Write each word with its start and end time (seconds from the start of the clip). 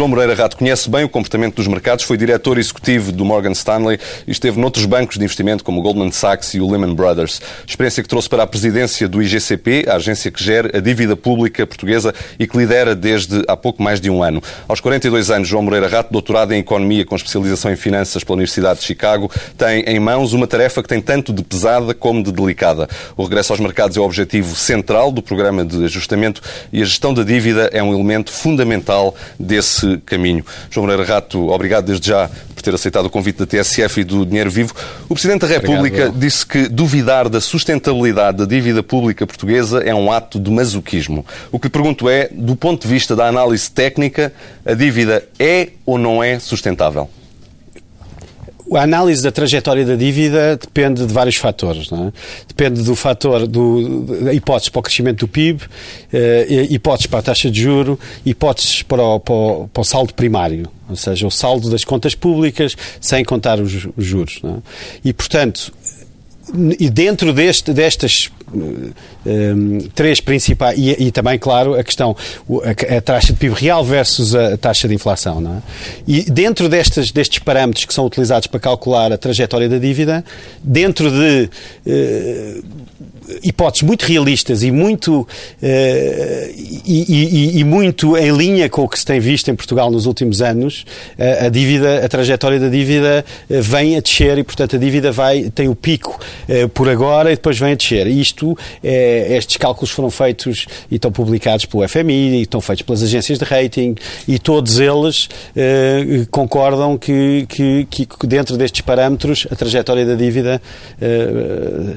João 0.00 0.08
Moreira 0.08 0.32
Rato 0.32 0.56
conhece 0.56 0.88
bem 0.88 1.04
o 1.04 1.10
comportamento 1.10 1.56
dos 1.56 1.66
mercados, 1.66 2.06
foi 2.06 2.16
diretor 2.16 2.56
executivo 2.56 3.12
do 3.12 3.22
Morgan 3.22 3.52
Stanley 3.52 4.00
e 4.26 4.30
esteve 4.30 4.58
noutros 4.58 4.86
bancos 4.86 5.18
de 5.18 5.24
investimento 5.24 5.62
como 5.62 5.78
o 5.78 5.82
Goldman 5.82 6.10
Sachs 6.10 6.54
e 6.54 6.58
o 6.58 6.70
Lehman 6.70 6.94
Brothers. 6.94 7.38
Experiência 7.66 8.02
que 8.02 8.08
trouxe 8.08 8.26
para 8.26 8.44
a 8.44 8.46
presidência 8.46 9.06
do 9.06 9.22
IGCP, 9.22 9.84
a 9.86 9.96
agência 9.96 10.30
que 10.30 10.42
gera 10.42 10.74
a 10.74 10.80
dívida 10.80 11.14
pública 11.16 11.66
portuguesa 11.66 12.14
e 12.38 12.46
que 12.46 12.56
lidera 12.56 12.94
desde 12.94 13.44
há 13.46 13.54
pouco 13.54 13.82
mais 13.82 14.00
de 14.00 14.08
um 14.08 14.22
ano. 14.22 14.42
Aos 14.66 14.80
42 14.80 15.30
anos, 15.30 15.46
João 15.46 15.64
Moreira 15.64 15.86
Rato, 15.86 16.10
doutorado 16.10 16.52
em 16.52 16.60
Economia 16.60 17.04
com 17.04 17.14
especialização 17.14 17.70
em 17.70 17.76
Finanças 17.76 18.24
pela 18.24 18.36
Universidade 18.36 18.80
de 18.80 18.86
Chicago, 18.86 19.30
tem 19.58 19.82
em 19.82 20.00
mãos 20.00 20.32
uma 20.32 20.46
tarefa 20.46 20.82
que 20.82 20.88
tem 20.88 21.02
tanto 21.02 21.30
de 21.30 21.44
pesada 21.44 21.92
como 21.92 22.22
de 22.22 22.32
delicada. 22.32 22.88
O 23.18 23.24
regresso 23.24 23.52
aos 23.52 23.60
mercados 23.60 23.98
é 23.98 24.00
o 24.00 24.04
objetivo 24.04 24.56
central 24.56 25.12
do 25.12 25.20
programa 25.20 25.62
de 25.62 25.84
ajustamento 25.84 26.40
e 26.72 26.80
a 26.80 26.86
gestão 26.86 27.12
da 27.12 27.22
dívida 27.22 27.68
é 27.70 27.82
um 27.82 27.92
elemento 27.92 28.32
fundamental 28.32 29.14
desse 29.38 29.89
caminho. 29.98 30.44
João 30.70 30.86
Moreira 30.86 31.04
Rato, 31.04 31.50
obrigado 31.50 31.86
desde 31.86 32.08
já 32.08 32.30
por 32.54 32.62
ter 32.62 32.74
aceitado 32.74 33.06
o 33.06 33.10
convite 33.10 33.38
da 33.38 33.46
TSF 33.46 34.00
e 34.00 34.04
do 34.04 34.26
Dinheiro 34.26 34.50
Vivo. 34.50 34.74
O 35.08 35.14
Presidente 35.14 35.42
da 35.42 35.46
República 35.46 36.08
Obrigado, 36.08 36.18
disse 36.18 36.46
que 36.46 36.68
duvidar 36.68 37.28
da 37.28 37.40
sustentabilidade 37.40 38.38
da 38.38 38.44
dívida 38.44 38.82
pública 38.82 39.26
portuguesa 39.26 39.80
é 39.80 39.94
um 39.94 40.12
ato 40.12 40.38
de 40.38 40.50
masoquismo. 40.50 41.24
O 41.50 41.58
que 41.58 41.66
lhe 41.66 41.72
pergunto 41.72 42.08
é, 42.08 42.28
do 42.30 42.54
ponto 42.54 42.82
de 42.82 42.88
vista 42.88 43.16
da 43.16 43.26
análise 43.26 43.70
técnica, 43.70 44.32
a 44.64 44.74
dívida 44.74 45.24
é 45.38 45.68
ou 45.86 45.98
não 45.98 46.22
é 46.22 46.38
sustentável? 46.38 47.08
A 48.74 48.82
análise 48.82 49.22
da 49.22 49.32
trajetória 49.32 49.84
da 49.84 49.96
dívida 49.96 50.56
depende 50.56 51.04
de 51.06 51.12
vários 51.12 51.36
fatores. 51.36 51.90
É? 51.92 52.12
Depende 52.46 52.82
do 52.82 52.94
fator 52.94 53.46
do, 53.46 54.04
da 54.22 54.32
hipótese 54.32 54.70
para 54.70 54.80
o 54.80 54.82
crescimento 54.82 55.20
do 55.20 55.28
PIB, 55.28 55.62
eh, 56.12 56.66
hipóteses 56.70 57.06
para 57.06 57.18
a 57.18 57.22
taxa 57.22 57.50
de 57.50 57.60
juro, 57.60 57.98
hipóteses 58.24 58.82
para 58.82 59.02
o, 59.02 59.20
para 59.20 59.34
o, 59.34 59.68
para 59.68 59.80
o 59.80 59.84
saldo 59.84 60.14
primário, 60.14 60.68
ou 60.88 60.96
seja, 60.96 61.26
o 61.26 61.30
saldo 61.30 61.70
das 61.70 61.84
contas 61.84 62.14
públicas 62.14 62.76
sem 63.00 63.24
contar 63.24 63.60
os, 63.60 63.88
os 63.96 64.04
juros. 64.04 64.40
É? 64.44 64.48
E, 65.04 65.12
portanto, 65.12 65.72
e 66.78 66.90
dentro 66.90 67.32
deste, 67.32 67.72
destas 67.72 68.30
um, 68.52 68.90
ehm, 69.24 69.78
três 69.94 70.20
principais, 70.20 70.78
e, 70.78 70.90
e, 70.90 71.10
também, 71.12 71.38
claro, 71.38 71.74
a 71.74 71.84
questão, 71.84 72.16
a, 72.64 72.96
a, 72.96 73.00
taxa 73.00 73.32
de 73.32 73.38
PIB 73.38 73.54
real 73.54 73.84
versus 73.84 74.34
a, 74.34 74.56
taxa 74.56 74.88
de 74.88 74.94
inflação, 74.94 75.40
não 75.40 75.56
é? 75.56 75.62
E 76.06 76.22
dentro 76.30 76.68
destes, 76.68 77.12
destes 77.12 77.38
parâmetros 77.38 77.84
que 77.84 77.94
são 77.94 78.04
utilizados 78.06 78.46
para 78.46 78.58
calcular 78.58 79.12
a 79.12 79.18
trajetória 79.18 79.68
da 79.68 79.78
dívida, 79.78 80.24
dentro 80.62 81.10
de 81.10 81.50
uh, 81.86 82.64
hipóteses 83.42 83.82
muito 83.82 84.04
realistas 84.04 84.62
e 84.62 84.70
muito, 84.70 85.20
uh, 85.20 85.26
e, 86.84 87.04
e, 87.08 87.60
e, 87.60 87.64
muito 87.64 88.16
em 88.16 88.30
linha 88.36 88.68
com 88.68 88.82
o 88.82 88.88
que 88.88 88.98
se 88.98 89.04
tem 89.04 89.20
visto 89.20 89.50
em 89.50 89.54
Portugal 89.54 89.90
nos 89.90 90.06
últimos 90.06 90.42
anos, 90.42 90.84
uh, 91.18 91.46
a 91.46 91.48
dívida, 91.48 92.04
a 92.04 92.08
trajetória 92.08 92.58
da 92.58 92.68
dívida 92.68 93.24
uh, 93.48 93.62
vem 93.62 93.96
a 93.96 94.00
descer 94.00 94.38
e, 94.38 94.44
portanto, 94.44 94.76
a 94.76 94.78
dívida 94.78 95.12
vai, 95.12 95.50
tem 95.50 95.68
o 95.68 95.74
pico 95.74 96.18
por 96.74 96.88
agora 96.88 97.32
e 97.32 97.36
depois 97.36 97.58
vem 97.58 97.72
a 97.72 97.74
descer. 97.74 98.06
Isto, 98.06 98.56
estes 98.82 99.56
cálculos 99.56 99.90
foram 99.90 100.10
feitos 100.10 100.66
e 100.90 100.96
estão 100.96 101.12
publicados 101.12 101.64
pelo 101.64 101.86
FMI 101.88 102.38
e 102.38 102.42
estão 102.42 102.60
feitos 102.60 102.82
pelas 102.82 103.02
agências 103.02 103.38
de 103.38 103.44
rating 103.44 103.94
e 104.26 104.38
todos 104.38 104.78
eles 104.78 105.28
concordam 106.30 106.98
que, 106.98 107.46
que, 107.48 107.86
que, 107.86 108.26
dentro 108.26 108.56
destes 108.56 108.80
parâmetros 108.80 109.46
a 109.50 109.56
trajetória 109.56 110.04
da 110.04 110.14
dívida 110.14 110.60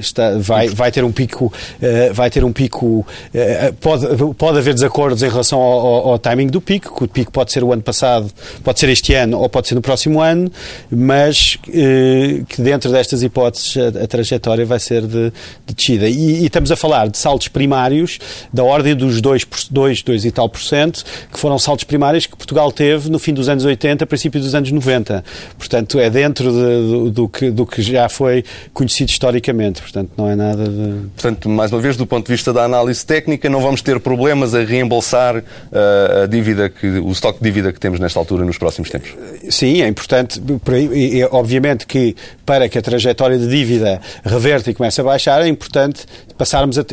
está, 0.00 0.36
vai, 0.38 0.68
vai 0.68 0.90
ter 0.90 1.04
um 1.04 1.12
pico 1.12 1.23
pico, 1.24 1.46
uh, 1.46 2.12
vai 2.12 2.30
ter 2.30 2.44
um 2.44 2.52
pico, 2.52 2.86
uh, 2.86 3.06
pode, 3.80 4.06
pode 4.34 4.58
haver 4.58 4.74
desacordos 4.74 5.22
em 5.22 5.28
relação 5.28 5.58
ao, 5.60 5.86
ao, 5.86 6.08
ao, 6.10 6.18
timing 6.18 6.48
do 6.48 6.60
pico, 6.60 6.96
que 6.96 7.04
o 7.04 7.08
pico 7.08 7.32
pode 7.32 7.52
ser 7.52 7.64
o 7.64 7.72
ano 7.72 7.82
passado, 7.82 8.30
pode 8.62 8.78
ser 8.78 8.88
este 8.88 9.14
ano 9.14 9.38
ou 9.38 9.48
pode 9.48 9.68
ser 9.68 9.74
no 9.74 9.82
próximo 9.82 10.20
ano, 10.20 10.50
mas 10.90 11.58
uh, 11.68 12.44
que 12.46 12.60
dentro 12.60 12.90
destas 12.92 13.22
hipóteses 13.22 13.76
a, 13.76 14.04
a 14.04 14.06
trajetória 14.06 14.64
vai 14.64 14.78
ser 14.78 15.02
de, 15.02 15.32
de 15.66 15.74
descida. 15.74 16.08
E, 16.08 16.42
e, 16.42 16.46
estamos 16.46 16.70
a 16.70 16.76
falar 16.76 17.08
de 17.08 17.18
saltos 17.18 17.48
primários 17.48 18.18
da 18.52 18.62
ordem 18.62 18.94
dos 18.94 19.20
2, 19.20 19.46
2, 19.70 20.02
2 20.02 20.24
e 20.24 20.30
tal 20.30 20.48
por 20.48 20.60
cento, 20.60 21.04
que 21.32 21.38
foram 21.38 21.58
saltos 21.58 21.84
primários 21.84 22.26
que 22.26 22.36
Portugal 22.36 22.70
teve 22.70 23.10
no 23.10 23.18
fim 23.18 23.32
dos 23.32 23.48
anos 23.48 23.64
80, 23.64 24.06
princípio 24.06 24.40
dos 24.40 24.54
anos 24.54 24.70
90. 24.70 25.24
Portanto, 25.58 25.98
é 25.98 26.10
dentro 26.10 26.50
de, 26.50 26.58
do, 26.58 27.10
do, 27.10 27.28
que, 27.28 27.50
do 27.50 27.66
que 27.66 27.82
já 27.82 28.08
foi 28.08 28.44
conhecido 28.72 29.10
historicamente. 29.10 29.80
Portanto, 29.80 30.10
não 30.16 30.28
é 30.28 30.36
nada 30.36 30.64
de... 30.68 31.06
Portanto, 31.14 31.48
mais 31.48 31.72
uma 31.72 31.80
vez, 31.80 31.96
do 31.96 32.06
ponto 32.06 32.26
de 32.26 32.32
vista 32.32 32.52
da 32.52 32.64
análise 32.64 33.04
técnica, 33.06 33.48
não 33.48 33.60
vamos 33.60 33.80
ter 33.80 34.00
problemas 34.00 34.54
a 34.54 34.64
reembolsar 34.64 35.36
uh, 35.38 36.22
a 36.24 36.26
dívida 36.26 36.68
que, 36.68 36.86
o 36.86 37.10
estoque 37.10 37.38
de 37.38 37.44
dívida 37.44 37.72
que 37.72 37.78
temos 37.78 38.00
nesta 38.00 38.18
altura 38.18 38.44
nos 38.44 38.58
próximos 38.58 38.90
tempos. 38.90 39.14
Sim, 39.48 39.82
é 39.82 39.88
importante. 39.88 40.42
Obviamente 41.30 41.86
que 41.86 42.16
para 42.44 42.68
que 42.68 42.78
a 42.78 42.82
trajetória 42.82 43.38
de 43.38 43.48
dívida 43.48 44.00
reverte 44.24 44.70
e 44.70 44.74
comece 44.74 45.00
a 45.00 45.04
baixar, 45.04 45.40
é 45.42 45.48
importante 45.48 46.04
passarmos 46.36 46.78
a, 46.78 46.82
uh, 46.82 46.84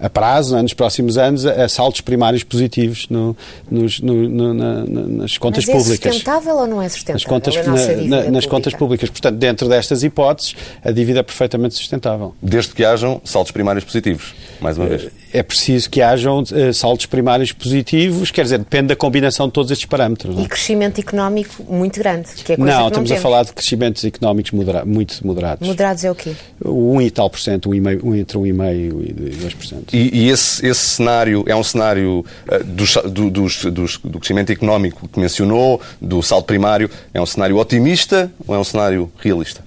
a 0.00 0.10
prazo, 0.10 0.56
né, 0.56 0.62
nos 0.62 0.74
próximos 0.74 1.18
anos, 1.18 1.44
a, 1.44 1.68
saltos 1.68 2.00
primários 2.00 2.42
positivos 2.42 3.06
no, 3.08 3.36
nos, 3.70 4.00
no, 4.00 4.28
no, 4.28 4.54
na, 4.54 4.84
nas 4.84 5.38
contas 5.38 5.66
Mas 5.66 5.74
é 5.74 5.78
públicas. 5.78 6.06
É 6.06 6.12
sustentável 6.12 6.56
ou 6.56 6.66
não 6.66 6.82
é 6.82 6.88
sustentável? 6.88 7.14
Nas 7.14 7.24
contas, 7.24 8.06
na, 8.06 8.30
nas 8.30 8.46
contas 8.46 8.74
públicas. 8.74 9.10
Portanto, 9.10 9.36
dentro 9.36 9.68
destas 9.68 10.02
hipóteses, 10.02 10.54
a 10.82 10.90
dívida 10.90 11.20
é 11.20 11.22
perfeitamente 11.22 11.74
sustentável 11.74 12.34
desde 12.42 12.74
que 12.74 12.84
hajam 12.84 13.20
saltos 13.24 13.52
primários 13.52 13.84
positivos, 13.84 14.34
mais 14.60 14.78
uma 14.78 14.86
vez. 14.86 15.08
É 15.32 15.42
preciso 15.42 15.90
que 15.90 16.00
hajam 16.00 16.42
uh, 16.42 16.72
saltos 16.72 17.06
primários 17.06 17.52
positivos, 17.52 18.30
quer 18.30 18.44
dizer, 18.44 18.58
depende 18.58 18.88
da 18.88 18.96
combinação 18.96 19.46
de 19.46 19.52
todos 19.52 19.70
estes 19.70 19.86
parâmetros. 19.86 20.36
Não? 20.36 20.44
E 20.44 20.48
crescimento 20.48 21.00
económico 21.00 21.64
muito 21.68 21.98
grande, 21.98 22.28
que 22.44 22.52
é 22.52 22.56
coisa 22.56 22.72
Não, 22.72 22.82
que 22.82 22.88
estamos 22.88 23.10
não 23.10 23.16
a 23.16 23.20
falar 23.20 23.44
de 23.44 23.52
crescimentos 23.52 24.04
económicos 24.04 24.52
modera 24.52 24.84
muito 24.84 25.26
moderados. 25.26 25.66
Moderados 25.66 26.04
é 26.04 26.10
o 26.10 26.14
quê? 26.14 26.34
1 26.64 27.02
e 27.02 27.10
tal 27.10 27.28
por 27.28 27.40
cento, 27.40 27.73
um, 27.80 28.10
um 28.10 28.14
entre 28.14 28.38
1,5% 28.38 29.06
e 29.06 29.36
2%. 29.46 29.82
E, 29.92 30.24
e 30.24 30.28
esse, 30.28 30.66
esse 30.66 30.80
cenário 30.80 31.44
é 31.46 31.54
um 31.54 31.64
cenário 31.64 32.24
uh, 32.48 32.64
do, 32.64 33.30
do, 33.30 33.30
do, 33.70 33.86
do 34.04 34.18
crescimento 34.18 34.50
económico 34.50 35.08
que 35.08 35.18
mencionou, 35.18 35.80
do 36.00 36.22
salto 36.22 36.46
primário, 36.46 36.90
é 37.12 37.20
um 37.20 37.26
cenário 37.26 37.56
otimista 37.56 38.32
ou 38.46 38.54
é 38.54 38.58
um 38.58 38.64
cenário 38.64 39.10
realista? 39.18 39.64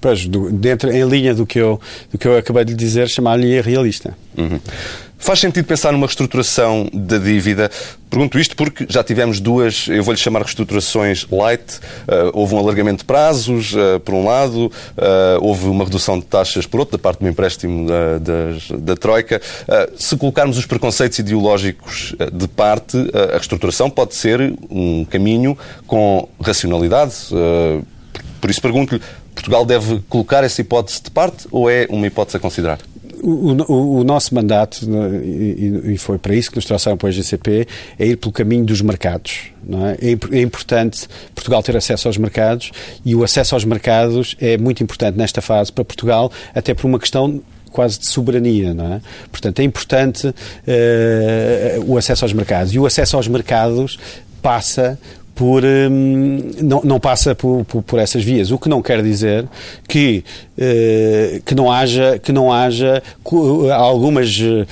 Pois, 0.00 0.26
do, 0.26 0.50
dentro, 0.50 0.90
em 0.90 1.06
linha 1.08 1.34
do 1.34 1.46
que 1.46 1.58
eu, 1.58 1.80
do 2.10 2.18
que 2.18 2.26
eu 2.26 2.38
acabei 2.38 2.64
de 2.64 2.74
dizer, 2.74 3.08
chamar-lhe 3.08 3.60
realista. 3.60 4.16
Uhum. 4.36 4.58
Faz 5.20 5.38
sentido 5.38 5.66
pensar 5.66 5.92
numa 5.92 6.06
reestruturação 6.06 6.88
da 6.94 7.18
dívida? 7.18 7.70
Pergunto 8.08 8.38
isto 8.38 8.56
porque 8.56 8.86
já 8.88 9.04
tivemos 9.04 9.38
duas, 9.38 9.86
eu 9.86 10.02
vou-lhe 10.02 10.18
chamar 10.18 10.40
reestruturações 10.40 11.26
light. 11.30 11.76
Uh, 12.08 12.30
houve 12.32 12.54
um 12.54 12.58
alargamento 12.58 13.00
de 13.00 13.04
prazos, 13.04 13.74
uh, 13.74 14.00
por 14.00 14.14
um 14.14 14.24
lado, 14.24 14.66
uh, 14.66 14.72
houve 15.42 15.66
uma 15.66 15.84
redução 15.84 16.18
de 16.18 16.24
taxas, 16.24 16.66
por 16.66 16.80
outro, 16.80 16.96
da 16.96 17.02
parte 17.02 17.20
do 17.20 17.28
empréstimo 17.28 17.86
da, 17.86 18.18
da, 18.18 18.76
da 18.78 18.96
Troika. 18.96 19.42
se 19.94 20.16
colocarmos 20.16 20.56
os 20.56 20.64
preconceitos 20.64 21.18
ideológicos 21.18 22.14
de 22.32 22.48
parte, 22.48 22.96
a 23.12 23.34
reestruturação 23.34 23.90
pode 23.90 24.14
ser 24.14 24.54
um 24.70 25.04
caminho 25.04 25.56
com 25.86 26.26
racionalidade. 26.40 27.14
por 28.40 28.50
isso 28.50 28.62
pergunto-lhe, 28.62 29.02
Portugal 29.34 29.64
deve 29.64 30.00
colocar 30.08 30.44
essa 30.44 30.60
hipótese 30.60 31.02
de 31.02 31.10
parte 31.10 31.46
ou 31.50 31.70
é 31.70 31.86
uma 31.90 32.06
hipótese 32.06 32.36
a 32.36 32.40
considerar? 32.40 32.78
O, 33.22 33.52
o, 33.52 33.98
o, 33.98 34.04
nosso 34.04 34.34
mandato, 34.34 34.88
né, 34.88 35.20
e, 35.22 35.92
e, 35.92 35.98
foi 35.98 36.16
para 36.16 36.34
isso 36.34 36.50
que 36.50 36.56
nos 36.56 36.64
trouxeram 36.64 36.96
para 36.96 37.10
o 37.10 37.12
GCP, 37.12 37.68
é 37.98 38.06
ir 38.06 38.16
pelo 38.16 38.32
caminho 38.32 38.64
dos 38.64 38.80
mercados. 38.80 39.50
É? 40.00 40.08
é? 40.08 40.38
É, 40.38 40.40
importante 40.40 41.06
Portugal 41.34 41.62
ter 41.62 41.76
acesso 41.76 42.08
aos 42.08 42.16
mercados 42.16 42.72
e 43.04 43.14
o 43.14 43.22
acesso 43.22 43.54
aos 43.54 43.64
mercados 43.64 44.36
é 44.40 44.56
muito 44.56 44.82
importante 44.82 45.18
nesta 45.18 45.42
fase 45.42 45.70
para 45.70 45.84
Portugal, 45.84 46.32
até 46.54 46.72
por 46.72 46.86
uma 46.86 46.98
questão 46.98 47.42
quase 47.70 47.98
de 47.98 48.06
soberania, 48.06 48.74
não 48.74 48.94
é? 48.94 49.00
Portanto, 49.30 49.60
é 49.60 49.62
importante 49.62 50.26
uh, 50.26 50.34
o 51.86 51.96
acesso 51.96 52.24
aos 52.24 52.32
mercados. 52.32 52.74
E 52.74 52.78
o 52.78 52.86
acesso 52.86 53.16
aos 53.16 53.28
mercados 53.28 53.98
passa 54.42 54.98
por, 55.40 55.64
hum, 55.64 56.50
não, 56.60 56.82
não 56.84 57.00
passa 57.00 57.34
por, 57.34 57.64
por, 57.64 57.82
por, 57.82 57.98
essas 57.98 58.22
vias. 58.22 58.50
O 58.50 58.58
que 58.58 58.68
não 58.68 58.82
quer 58.82 59.02
dizer 59.02 59.48
que, 59.88 60.22
que 61.46 61.54
não 61.54 61.72
haja, 61.72 62.18
que 62.18 62.32
não 62.32 62.52
haja 62.52 63.02
algumas, 63.74 64.38
uh, 64.38 64.66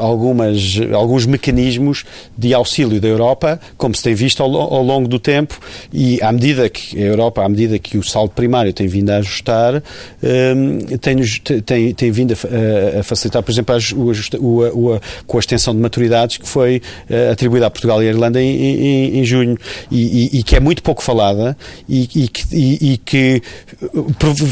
algumas, 0.00 0.80
alguns 0.92 1.26
mecanismos 1.26 2.04
de 2.36 2.52
auxílio 2.52 3.00
da 3.00 3.06
Europa, 3.06 3.60
como 3.76 3.94
se 3.94 4.02
tem 4.02 4.14
visto 4.14 4.42
ao, 4.42 4.54
ao, 4.54 4.82
longo 4.82 5.06
do 5.06 5.20
tempo, 5.20 5.60
e 5.92 6.20
à 6.22 6.32
medida 6.32 6.68
que 6.68 6.98
a 6.98 7.06
Europa, 7.06 7.44
à 7.44 7.48
medida 7.48 7.78
que 7.78 7.96
o 7.96 8.02
saldo 8.02 8.32
primário 8.32 8.72
tem 8.72 8.88
vindo 8.88 9.10
a 9.10 9.18
ajustar, 9.18 9.82
um, 10.22 10.78
tem, 10.98 11.16
tem, 11.62 11.94
tem 11.94 12.10
vindo 12.10 12.32
a, 12.32 13.00
a 13.00 13.02
facilitar, 13.04 13.42
por 13.42 13.52
exemplo, 13.52 13.74
o, 13.94 14.38
o, 14.38 14.94
o, 14.94 15.00
com 15.26 15.36
a 15.36 15.40
extensão 15.40 15.74
de 15.74 15.80
maturidades 15.80 16.38
que 16.38 16.48
foi 16.48 16.82
atribuída 17.30 17.66
a 17.66 17.70
Portugal 17.70 18.02
e 18.02 18.06
a 18.06 18.10
Irlanda 18.10 18.42
em, 18.42 18.56
em, 18.56 19.18
em 19.20 19.24
junho 19.24 19.56
e, 19.90 20.36
e, 20.36 20.38
e 20.38 20.42
que 20.42 20.56
é 20.56 20.60
muito 20.60 20.82
pouco 20.82 21.02
falada 21.02 21.56
e, 21.88 22.08
e 22.24 22.28
que, 22.28 22.98
que 22.98 23.42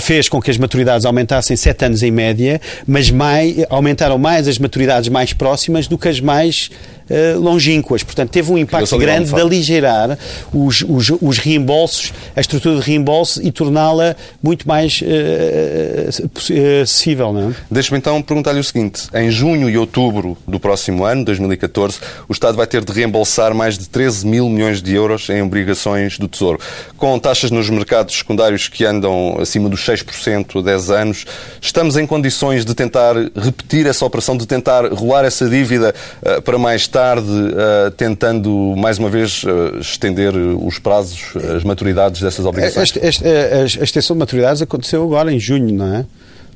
fez 0.01 0.29
com 0.29 0.41
que 0.41 0.51
as 0.51 0.60
maturidades 0.61 1.05
aumentassem 1.05 1.57
sete 1.57 1.85
anos 1.85 2.03
em 2.03 2.11
média, 2.11 2.61
mas 2.87 3.11
mais, 3.11 3.57
aumentaram 3.69 4.19
mais 4.19 4.47
as 4.47 4.59
maturidades 4.59 5.09
mais 5.09 5.33
próximas 5.33 5.89
do 5.89 5.99
que 5.99 6.09
as 6.09 6.21
mais 6.21 6.71
uh, 7.11 7.39
longínquas. 7.39 8.03
Portanto, 8.03 8.31
teve 8.31 8.51
um 8.53 8.59
impacto 8.59 8.97
grande 8.97 9.33
de 9.33 9.41
aligeirar 9.41 10.17
os, 10.53 10.85
os, 10.89 11.11
os, 11.21 11.39
reembolsos, 11.39 12.13
a 12.35 12.41
estrutura 12.41 12.77
de 12.77 12.83
reembolso 12.83 13.43
e 13.43 13.51
torná-la 13.51 14.15
muito 14.43 14.67
mais 14.67 15.03
uh, 15.03 16.83
acessível. 16.83 17.33
Não 17.33 17.51
é? 17.51 17.55
Deixe-me 17.71 17.99
então 17.99 18.23
perguntar-lhe 18.23 18.61
o 18.61 18.65
seguinte: 18.65 19.09
em 19.13 19.31
junho 19.31 19.69
e 19.69 19.77
outubro 19.77 20.37
do 20.47 20.61
próximo 20.61 21.05
ano, 21.05 21.25
2014, 21.25 21.99
o 22.29 22.33
Estado 22.33 22.57
vai 22.57 22.67
ter 22.67 22.85
de 22.85 22.93
reembolsar 22.93 23.55
mais 23.55 23.77
de 23.77 23.89
13 23.89 24.27
mil 24.27 24.49
milhões 24.49 24.81
de 24.81 24.95
euros 24.95 25.29
em 25.29 25.43
obrigações 25.43 26.19
do 26.19 26.29
Tesouro. 26.29 26.61
Com 26.97 27.19
taxas 27.19 27.51
nos 27.51 27.69
mercados 27.69 28.17
secundários 28.17 28.69
que 28.69 28.85
andam 28.85 29.37
acima 29.41 29.69
dos 29.69 29.81
6% 29.81 30.50
a 30.59 30.63
10 30.63 30.91
anos, 30.91 31.25
estamos 31.61 31.97
em 31.97 32.07
condições 32.07 32.65
de 32.65 32.75
tentar 32.75 33.15
repetir 33.35 33.87
essa 33.87 34.05
operação, 34.05 34.37
de 34.37 34.47
tentar 34.47 34.93
rolar 34.93 35.25
essa 35.25 35.49
dívida 35.49 35.95
uh, 36.23 36.43
para 36.43 36.59
mais 36.59 36.87
tarde 36.87 37.31
uh, 37.31 37.91
tentando 37.97 38.75
mais 38.77 38.99
uma 38.99 39.09
vez 39.09 39.43
uh, 39.45 39.79
estender 39.81 40.35
os 40.35 40.79
prazos, 40.79 41.35
as 41.57 41.65
maturidades 41.65 42.21
dessas 42.21 42.45
obrigações? 42.45 42.93
Esta, 42.97 43.27
a, 43.27 43.63
a 43.63 43.85
extensão 43.85 44.17
de 44.17 44.21
maturidades 44.21 44.63
aconteceu 44.63 45.03
agora 45.03 45.33
em 45.33 45.39
junho, 45.39 45.73
não 45.75 45.95
é? 45.95 46.05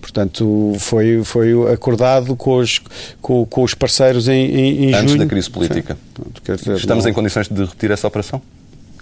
Portanto, 0.05 0.77
foi, 0.79 1.25
foi 1.25 1.73
acordado 1.73 2.37
com 2.37 2.59
os, 2.59 2.79
com, 3.23 3.47
com 3.47 3.63
os 3.63 3.73
parceiros 3.73 4.29
em, 4.29 4.33
em, 4.33 4.85
em 4.85 4.95
Antes 4.95 5.13
junho. 5.13 5.23
da 5.23 5.27
crise 5.27 5.49
política. 5.49 5.97
Dizer, 6.45 6.77
Estamos 6.77 7.05
não, 7.05 7.11
em 7.11 7.15
condições 7.15 7.49
de 7.49 7.65
repetir 7.65 7.91
essa 7.91 8.07
operação? 8.07 8.43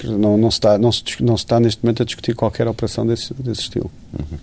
Não, 0.04 0.36
não, 0.36 0.50
se 0.50 0.56
está, 0.56 0.78
não, 0.78 0.92
se, 0.92 1.02
não 1.20 1.36
se 1.36 1.44
está 1.44 1.58
neste 1.58 1.82
momento 1.82 2.02
a 2.02 2.06
discutir 2.06 2.36
qualquer 2.36 2.68
operação 2.68 3.04
desse, 3.04 3.34
desse 3.34 3.62
estilo. 3.62 3.90
Uhum. 4.16 4.38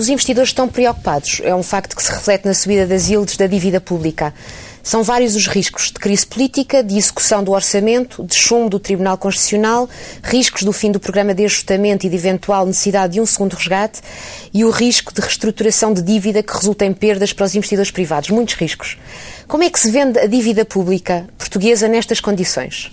Os 0.00 0.08
investidores 0.08 0.48
estão 0.48 0.66
preocupados. 0.66 1.42
É 1.44 1.54
um 1.54 1.62
facto 1.62 1.94
que 1.94 2.02
se 2.02 2.10
reflete 2.10 2.46
na 2.46 2.54
subida 2.54 2.86
das 2.86 3.10
yields 3.10 3.36
da 3.36 3.46
dívida 3.46 3.82
pública. 3.82 4.32
São 4.82 5.02
vários 5.02 5.36
os 5.36 5.46
riscos 5.46 5.88
de 5.88 5.98
crise 6.00 6.26
política, 6.26 6.82
de 6.82 6.96
execução 6.96 7.44
do 7.44 7.52
orçamento, 7.52 8.24
de 8.24 8.34
chumbo 8.34 8.70
do 8.70 8.78
Tribunal 8.78 9.18
Constitucional, 9.18 9.86
riscos 10.22 10.62
do 10.62 10.72
fim 10.72 10.90
do 10.90 10.98
programa 10.98 11.34
de 11.34 11.44
ajustamento 11.44 12.06
e 12.06 12.08
de 12.08 12.16
eventual 12.16 12.64
necessidade 12.64 13.12
de 13.12 13.20
um 13.20 13.26
segundo 13.26 13.52
resgate 13.52 14.00
e 14.54 14.64
o 14.64 14.70
risco 14.70 15.12
de 15.12 15.20
reestruturação 15.20 15.92
de 15.92 16.00
dívida 16.00 16.42
que 16.42 16.54
resulta 16.54 16.86
em 16.86 16.94
perdas 16.94 17.34
para 17.34 17.44
os 17.44 17.54
investidores 17.54 17.90
privados. 17.90 18.30
Muitos 18.30 18.54
riscos. 18.54 18.96
Como 19.46 19.64
é 19.64 19.68
que 19.68 19.78
se 19.78 19.90
vende 19.90 20.18
a 20.18 20.26
dívida 20.26 20.64
pública 20.64 21.26
portuguesa 21.36 21.86
nestas 21.88 22.20
condições? 22.20 22.90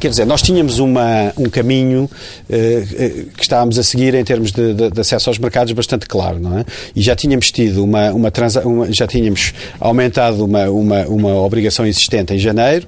Quer 0.00 0.10
dizer, 0.10 0.26
nós 0.26 0.42
tínhamos 0.42 0.78
uma, 0.78 1.32
um 1.36 1.48
caminho 1.48 2.04
uh, 2.04 3.30
que 3.36 3.42
estávamos 3.42 3.78
a 3.78 3.82
seguir 3.82 4.14
em 4.14 4.22
termos 4.22 4.52
de, 4.52 4.72
de, 4.72 4.90
de, 4.90 5.00
acesso 5.00 5.28
aos 5.28 5.38
mercados 5.38 5.72
bastante 5.72 6.06
claro, 6.06 6.38
não 6.38 6.58
é? 6.58 6.64
E 6.94 7.02
já 7.02 7.16
tínhamos 7.16 7.50
tido 7.50 7.82
uma, 7.82 8.12
uma, 8.12 8.30
transa, 8.30 8.66
uma 8.66 8.92
já 8.92 9.06
tínhamos 9.06 9.52
aumentado 9.80 10.44
uma, 10.44 10.68
uma, 10.70 11.06
uma 11.06 11.34
obrigação 11.34 11.86
existente 11.86 12.32
em 12.32 12.38
janeiro 12.38 12.86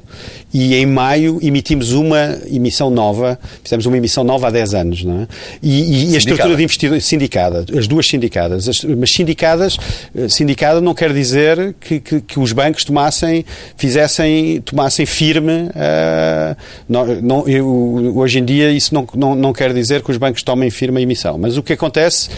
e 0.53 0.75
em 0.75 0.87
maio 0.87 1.39
emitimos 1.43 1.93
uma 1.93 2.39
emissão 2.51 2.91
nova, 2.91 3.39
fizemos 3.63 3.87
uma 3.87 3.97
emissão 3.97 4.25
nova 4.25 4.49
há 4.49 4.51
10 4.51 4.75
anos, 4.75 5.05
não 5.05 5.23
é? 5.23 5.29
E, 5.63 6.13
e 6.13 6.15
a 6.15 6.19
estrutura 6.19 6.57
de 6.57 6.63
investidores 6.63 7.05
sindicada, 7.05 7.65
as 7.77 7.87
duas 7.87 8.07
sindicadas, 8.07 8.69
as, 8.69 8.85
mas 8.85 9.11
sindicadas, 9.13 9.79
eh, 10.15 10.29
sindicada 10.29 10.81
não 10.81 10.95
quer 10.95 11.13
dizer 11.13 11.75
que, 11.81 12.01
que, 12.01 12.21
que 12.21 12.41
os 12.41 12.53
bancos 12.53 12.85
tomassem, 12.85 13.45
fizessem, 13.77 14.61
tomassem 14.61 15.07
firme, 15.07 15.69
uh, 15.71 16.57
não, 17.05 17.47
eu, 17.49 17.67
hoje 18.17 18.39
em 18.39 18.45
dia 18.45 18.71
isso 18.71 18.95
não, 18.95 19.07
não, 19.15 19.35
não 19.35 19.53
quer 19.53 19.73
dizer 19.73 20.03
que 20.03 20.11
os 20.11 20.17
bancos 20.17 20.43
tomem 20.43 20.71
firme 20.71 20.99
a 20.99 21.03
emissão, 21.03 21.39
mas 21.39 21.57
o 21.57 21.63
que 21.63 21.73
acontece 21.73 22.29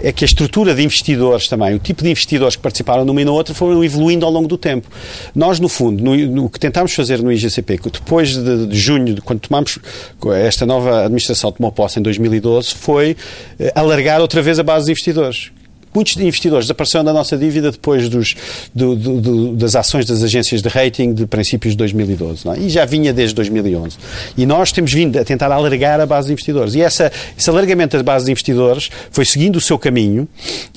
é 0.00 0.10
que 0.12 0.24
a 0.24 0.26
estrutura 0.26 0.74
de 0.74 0.82
investidores 0.82 1.48
também, 1.48 1.74
o 1.74 1.78
tipo 1.78 2.02
de 2.02 2.10
investidores 2.10 2.56
que 2.56 2.62
participaram 2.62 3.04
numa 3.04 3.20
e 3.20 3.24
na 3.24 3.30
outra 3.30 3.54
foram 3.54 3.84
evoluindo 3.84 4.26
ao 4.26 4.32
longo 4.32 4.48
do 4.48 4.58
tempo. 4.58 4.88
Nós, 5.34 5.60
no 5.60 5.68
fundo, 5.68 6.02
no, 6.02 6.16
no 6.16 6.50
que 6.50 6.58
tentámos 6.58 6.92
fazer 6.92 7.22
no 7.22 7.32
IGCP, 7.32 7.78
depois 7.92 8.36
de, 8.36 8.66
de 8.66 8.78
junho, 8.78 9.14
de, 9.14 9.20
quando 9.20 9.40
tomamos 9.40 9.78
esta 10.44 10.66
nova 10.66 11.04
administração 11.04 11.52
tomou 11.52 11.70
posse 11.70 12.00
em 12.00 12.02
2012, 12.02 12.74
foi 12.74 13.16
eh, 13.58 13.72
alargar 13.74 14.20
outra 14.20 14.42
vez 14.42 14.58
a 14.58 14.62
base 14.62 14.86
de 14.86 14.92
investidores 14.92 15.50
muitos 15.94 16.16
investidores 16.16 16.66
desapareceram 16.66 17.04
da 17.04 17.12
nossa 17.12 17.36
dívida 17.36 17.70
depois 17.70 18.08
dos, 18.08 18.34
do, 18.74 18.94
do, 18.94 19.20
do, 19.20 19.56
das 19.56 19.76
ações 19.76 20.06
das 20.06 20.22
agências 20.22 20.62
de 20.62 20.68
rating 20.68 21.12
de 21.12 21.26
princípios 21.26 21.74
de 21.74 21.78
2012. 21.78 22.48
É? 22.48 22.58
E 22.58 22.68
já 22.68 22.84
vinha 22.84 23.12
desde 23.12 23.34
2011. 23.34 23.96
E 24.36 24.46
nós 24.46 24.72
temos 24.72 24.92
vindo 24.92 25.18
a 25.18 25.24
tentar 25.24 25.50
alargar 25.52 26.00
a 26.00 26.06
base 26.06 26.26
de 26.26 26.32
investidores. 26.32 26.74
E 26.74 26.80
essa, 26.80 27.10
esse 27.36 27.48
alargamento 27.48 27.96
da 27.96 28.02
base 28.02 28.24
de 28.24 28.30
investidores 28.30 28.90
foi 29.10 29.24
seguindo 29.24 29.56
o 29.56 29.60
seu 29.60 29.78
caminho 29.78 30.28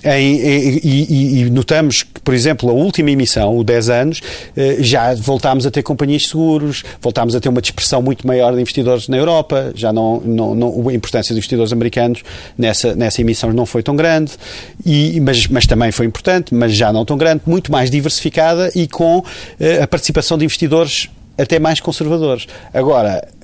em, 0.04 0.36
e, 0.84 1.42
e, 1.42 1.50
notamos 1.50 2.04
que, 2.04 2.20
por 2.22 2.34
exemplo, 2.34 2.70
a 2.70 2.74
última 2.74 3.12
emissão, 3.12 3.58
o 3.58 3.64
10 3.64 3.90
anos, 3.90 4.22
eh, 4.56 4.78
já 4.80 5.14
voltámos 5.16 5.66
a 5.66 5.72
ter 5.72 5.84
companhias 5.84 6.24
de 6.24 6.30
seguros, 6.30 6.84
voltámos 7.02 7.36
a 7.36 7.40
ter 7.40 7.50
uma 7.50 7.62
dispersão 7.62 8.02
muito 8.02 8.26
maior 8.26 8.54
de 8.54 8.62
investidores 8.62 9.08
na 9.08 9.18
Europa, 9.18 9.72
já 9.76 9.92
não, 9.94 10.22
não, 10.22 10.56
não 10.56 10.90
a 10.90 10.94
importância 10.94 11.34
dos 11.34 11.38
investidores 11.38 11.72
americanos 11.72 12.24
nessa, 12.58 12.96
nessa 12.96 13.22
emissão 13.22 13.52
não 13.54 13.66
foi 13.66 13.84
tão 13.84 13.96
grande. 13.96 14.34
E, 14.86 15.05
mas, 15.20 15.48
mas 15.48 15.66
também 15.66 15.92
foi 15.92 16.06
importante, 16.06 16.54
mas 16.54 16.76
já 16.76 16.92
não 16.92 17.06
tão 17.06 17.18
grande, 17.18 17.42
muito 17.46 17.72
mais 17.72 17.90
diversificada 17.90 18.72
e 18.76 18.88
com 18.88 19.20
uh, 19.20 19.24
a 19.84 19.88
participação 19.88 20.38
de 20.38 20.46
investidores 20.46 21.10
até 21.38 21.60
mais 21.60 21.80
conservadores. 21.80 22.48
Agora, 22.74 23.22
eh, 23.22 23.35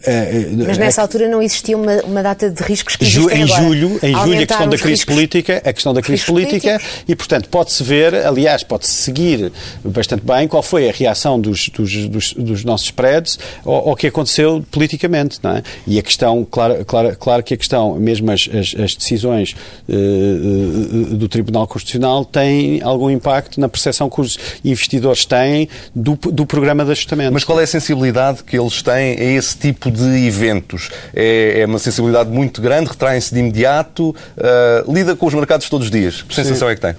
mas 0.65 0.77
nessa 0.77 1.01
altura 1.01 1.27
não 1.27 1.41
existia 1.41 1.77
uma, 1.77 2.01
uma 2.03 2.23
data 2.23 2.49
de 2.49 2.63
riscos 2.63 2.95
que 2.95 3.05
Ju, 3.05 3.29
em 3.29 3.43
agora. 3.43 3.61
julho, 3.61 3.99
em 4.01 4.13
julho 4.13 4.33
a 4.41 4.45
questão 4.45 4.69
da 4.69 4.77
crise 4.77 5.05
política, 5.05 5.61
a 5.63 5.73
questão 5.73 5.93
da 5.93 6.01
crise 6.01 6.25
política 6.25 6.79
políticos. 6.79 7.03
e 7.07 7.15
portanto 7.15 7.49
pode-se 7.49 7.83
ver, 7.83 8.15
aliás, 8.15 8.63
pode-se 8.63 8.93
seguir 8.93 9.51
bastante 9.83 10.23
bem 10.25 10.47
qual 10.47 10.63
foi 10.63 10.89
a 10.89 10.91
reação 10.91 11.39
dos, 11.39 11.69
dos, 11.69 12.07
dos, 12.07 12.33
dos 12.33 12.63
nossos 12.63 12.87
spreads 12.87 13.37
ao, 13.65 13.89
ao, 13.89 13.95
que 13.95 14.07
aconteceu 14.07 14.65
politicamente, 14.71 15.39
não 15.43 15.57
é? 15.57 15.63
E 15.85 15.99
a 15.99 16.01
questão, 16.01 16.45
claro, 16.49 16.83
claro, 16.85 17.15
claro 17.17 17.43
que 17.43 17.53
a 17.53 17.57
questão, 17.57 17.95
mesmo 17.95 18.31
as, 18.31 18.49
as, 18.53 18.75
as 18.79 18.95
decisões 18.95 19.55
uh, 19.87 21.15
do 21.15 21.27
Tribunal 21.27 21.67
Constitucional 21.67 22.25
têm 22.25 22.81
algum 22.81 23.09
impacto 23.09 23.59
na 23.59 23.69
percepção 23.69 24.09
que 24.09 24.21
os 24.21 24.37
investidores 24.63 25.25
têm 25.25 25.69
do, 25.93 26.15
do 26.15 26.45
programa 26.45 26.83
de 26.85 26.91
ajustamento. 26.91 27.33
Mas 27.33 27.43
qual 27.43 27.59
é 27.59 27.63
a 27.63 27.67
sensibilidade 27.67 28.43
que 28.43 28.57
eles 28.57 28.81
têm 28.81 29.17
a 29.17 29.23
esse 29.23 29.57
tipo 29.57 29.90
de 29.91 30.25
eventos? 30.25 30.89
É, 31.13 31.61
é 31.61 31.65
uma 31.65 31.79
sensibilidade 31.79 32.29
muito 32.29 32.61
grande, 32.61 32.89
retraem-se 32.89 33.33
de 33.33 33.39
imediato, 33.39 34.09
uh, 34.09 34.91
lida 34.91 35.15
com 35.15 35.25
os 35.25 35.33
mercados 35.33 35.69
todos 35.69 35.87
os 35.87 35.91
dias. 35.91 36.21
Que 36.21 36.33
sensação 36.33 36.67
Sim. 36.67 36.71
é 36.71 36.75
que 36.75 36.81
tem? 36.81 36.95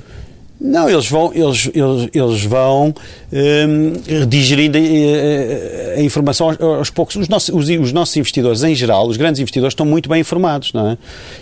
Não, 0.65 0.89
eles 0.89 1.09
vão, 1.09 1.33
eles, 1.35 1.69
eles, 1.75 2.09
eles 2.15 2.45
vão 2.45 2.95
um, 3.33 4.27
digerindo 4.29 4.79
a, 4.79 4.81
eh, 4.81 5.95
a, 5.99 6.03
informação 6.03 6.51
aos, 6.51 6.61
aos 6.61 6.89
poucos. 6.91 7.17
Os 7.17 7.29
nossos, 7.29 7.49
os, 7.53 7.69
os, 7.69 7.93
nossos 7.93 8.17
investidores, 8.17 8.63
em 8.63 8.73
geral, 8.73 9.09
os 9.09 9.17
grandes 9.17 9.41
investidores, 9.41 9.73
estão 9.73 9.85
muito 9.85 10.09
bem 10.09 10.21
informados, 10.21 10.73
não 10.73 10.91
é? 10.91 10.99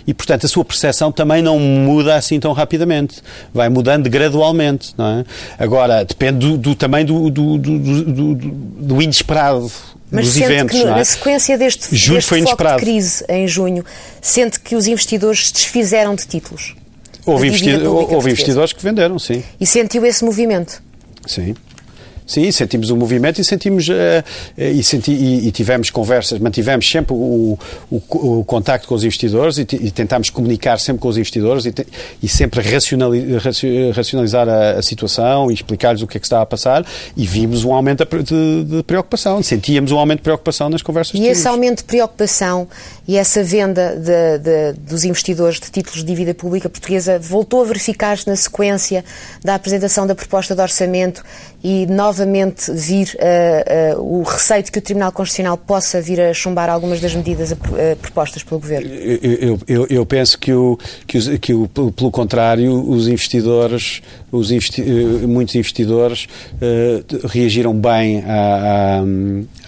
E, 0.07 0.13
portanto, 0.13 0.45
a 0.45 0.49
sua 0.49 0.65
percepção 0.65 1.11
também 1.11 1.43
não 1.43 1.59
muda 1.59 2.15
assim 2.15 2.39
tão 2.39 2.51
rapidamente. 2.51 3.21
Vai 3.53 3.69
mudando 3.69 4.09
gradualmente, 4.09 4.95
não 4.97 5.19
é? 5.19 5.25
Agora, 5.59 6.03
depende 6.03 6.39
do, 6.39 6.57
do 6.57 6.73
também 6.73 7.05
do, 7.05 7.29
do, 7.29 7.59
do, 7.59 8.35
do 8.35 9.01
inesperado 9.03 9.71
mas 10.11 10.25
dos 10.25 10.33
sente 10.33 10.45
eventos. 10.45 10.79
que 10.79 10.85
é? 10.85 10.89
na 10.89 11.05
sequência 11.05 11.57
deste, 11.57 11.95
julho 11.95 12.17
deste 12.17 12.27
foi 12.29 12.39
inesperado. 12.39 12.79
de 12.79 12.85
crise 12.85 13.25
em 13.29 13.47
junho, 13.47 13.85
sente 14.21 14.59
que 14.59 14.75
os 14.75 14.85
investidores 14.87 15.47
se 15.47 15.53
desfizeram 15.53 16.15
de 16.15 16.27
títulos? 16.27 16.75
Houve, 17.25 17.49
houve 17.87 18.31
investidores 18.31 18.73
que 18.73 18.83
venderam, 18.83 19.17
sim. 19.17 19.43
E 19.59 19.65
sentiu 19.65 20.05
esse 20.05 20.25
movimento? 20.25 20.81
Sim. 21.25 21.55
Sim, 22.31 22.49
sentimos 22.49 22.89
o 22.89 22.95
movimento 22.95 23.41
e 23.41 23.43
sentimos 23.43 23.89
uh, 23.89 24.23
e, 24.57 24.81
senti, 24.81 25.11
e, 25.11 25.49
e, 25.49 25.51
tivemos 25.51 25.89
conversas, 25.89 26.39
mantivemos 26.39 26.89
sempre 26.89 27.13
o, 27.13 27.59
o, 27.91 28.39
o 28.39 28.45
contacto 28.45 28.87
com 28.87 28.95
os 28.95 29.03
investidores 29.03 29.57
e, 29.57 29.67
e 29.69 29.91
tentámos 29.91 30.29
comunicar 30.29 30.79
sempre 30.79 31.01
com 31.01 31.09
os 31.09 31.17
investidores 31.17 31.65
e, 31.65 31.73
te, 31.73 31.85
sempre 32.29 32.61
racionalizar, 32.61 34.47
a, 34.47 34.79
a, 34.79 34.81
situação 34.81 35.51
e 35.51 35.55
explicar-lhes 35.55 36.01
o 36.03 36.07
que 36.07 36.15
é 36.15 36.21
que 36.21 36.25
está 36.25 36.41
a 36.41 36.45
passar 36.45 36.85
e 37.17 37.27
vimos 37.27 37.65
um 37.65 37.73
aumento 37.73 38.07
de, 38.23 38.63
de 38.63 38.83
preocupação, 38.83 39.43
sentíamos 39.43 39.91
um 39.91 39.97
aumento 39.97 40.19
de 40.19 40.23
preocupação 40.23 40.69
nas 40.69 40.81
conversas. 40.81 41.19
E 41.19 41.27
esse 41.27 41.45
aumento 41.49 41.79
de 41.79 41.83
preocupação 41.83 42.65
e 43.05 43.17
essa 43.17 43.43
venda 43.43 43.97
de, 43.97 44.37
de, 44.37 44.79
dos 44.79 45.03
investidores 45.03 45.59
de 45.59 45.69
títulos 45.69 45.99
de 45.99 46.05
dívida 46.05 46.33
pública 46.33 46.69
portuguesa 46.69 47.19
voltou 47.19 47.61
a 47.61 47.65
verificar-se 47.65 48.25
na 48.25 48.37
sequência 48.37 49.03
da 49.43 49.55
apresentação 49.55 50.07
da 50.07 50.15
proposta 50.15 50.55
de 50.55 50.61
orçamento 50.61 51.21
e 51.61 51.85
nova 51.87 52.20
novamente 52.21 52.71
vir 52.71 53.15
uh, 53.15 53.99
uh, 53.99 54.19
o 54.19 54.23
receio 54.23 54.63
de 54.63 54.71
que 54.71 54.79
o 54.79 54.81
Tribunal 54.81 55.11
Constitucional 55.11 55.57
possa 55.57 56.01
vir 56.01 56.21
a 56.21 56.33
chumbar 56.33 56.69
algumas 56.69 56.99
das 57.01 57.13
medidas 57.15 57.53
propostas 58.01 58.43
pelo 58.43 58.59
Governo? 58.59 58.89
Eu, 58.93 59.59
eu, 59.67 59.87
eu 59.89 60.05
penso 60.05 60.37
que, 60.37 60.53
o, 60.53 60.77
que, 61.07 61.39
que 61.39 61.53
o, 61.53 61.67
pelo 61.67 62.11
contrário, 62.11 62.71
os 62.89 63.07
investidores, 63.07 64.01
investi 64.39 64.81
muitos 65.27 65.55
investidores 65.55 66.27
reagiram 67.29 67.73
bem 67.73 68.23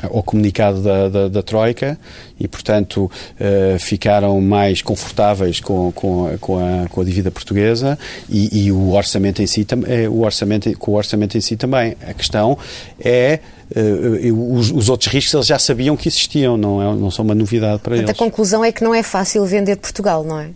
ao 0.10 0.24
comunicado 0.24 0.82
da, 0.82 1.10
da, 1.10 1.28
da 1.28 1.44
Troika 1.44 1.98
e, 2.40 2.48
portanto, 2.48 3.06
uh, 3.06 3.80
ficaram 3.80 4.40
mais 4.42 4.82
confortáveis 4.82 5.60
com, 5.60 5.92
com, 5.92 6.38
com, 6.40 6.58
a, 6.58 6.88
com 6.90 7.02
a 7.02 7.04
dívida 7.04 7.32
portuguesa 7.32 7.98
e, 8.30 8.66
e 8.66 8.72
o 8.72 8.92
orçamento 8.92 9.42
em 9.42 9.48
si 9.48 9.66
o 10.12 10.22
orçamento, 10.22 10.78
com 10.78 10.92
o 10.92 10.96
orçamento 10.96 11.38
em 11.38 11.42
si 11.42 11.56
também. 11.56 11.96
A 12.06 12.14
questão 12.14 12.58
é 13.00 13.40
uh, 13.76 14.58
os, 14.58 14.72
os, 14.72 14.90
outros 14.90 15.12
riscos 15.12 15.34
eles 15.34 15.48
já 15.48 15.60
sabiam 15.60 15.96
que 15.96 16.08
existiam, 16.08 16.58
não, 16.58 16.82
é, 16.82 16.96
não 16.96 17.12
são 17.12 17.24
uma 17.24 17.36
novidade 17.36 17.80
para 17.80 17.96
Portanto, 17.96 18.10
eles. 18.10 18.22
A 18.22 18.26
conclusão 18.26 18.64
é 18.64 18.72
que 18.72 18.84
não 18.84 18.94
é 18.94 19.04
fácil 19.04 19.46
vender 19.46 19.78
Portugal, 19.78 20.24
não 20.24 20.40
é? 20.40 20.50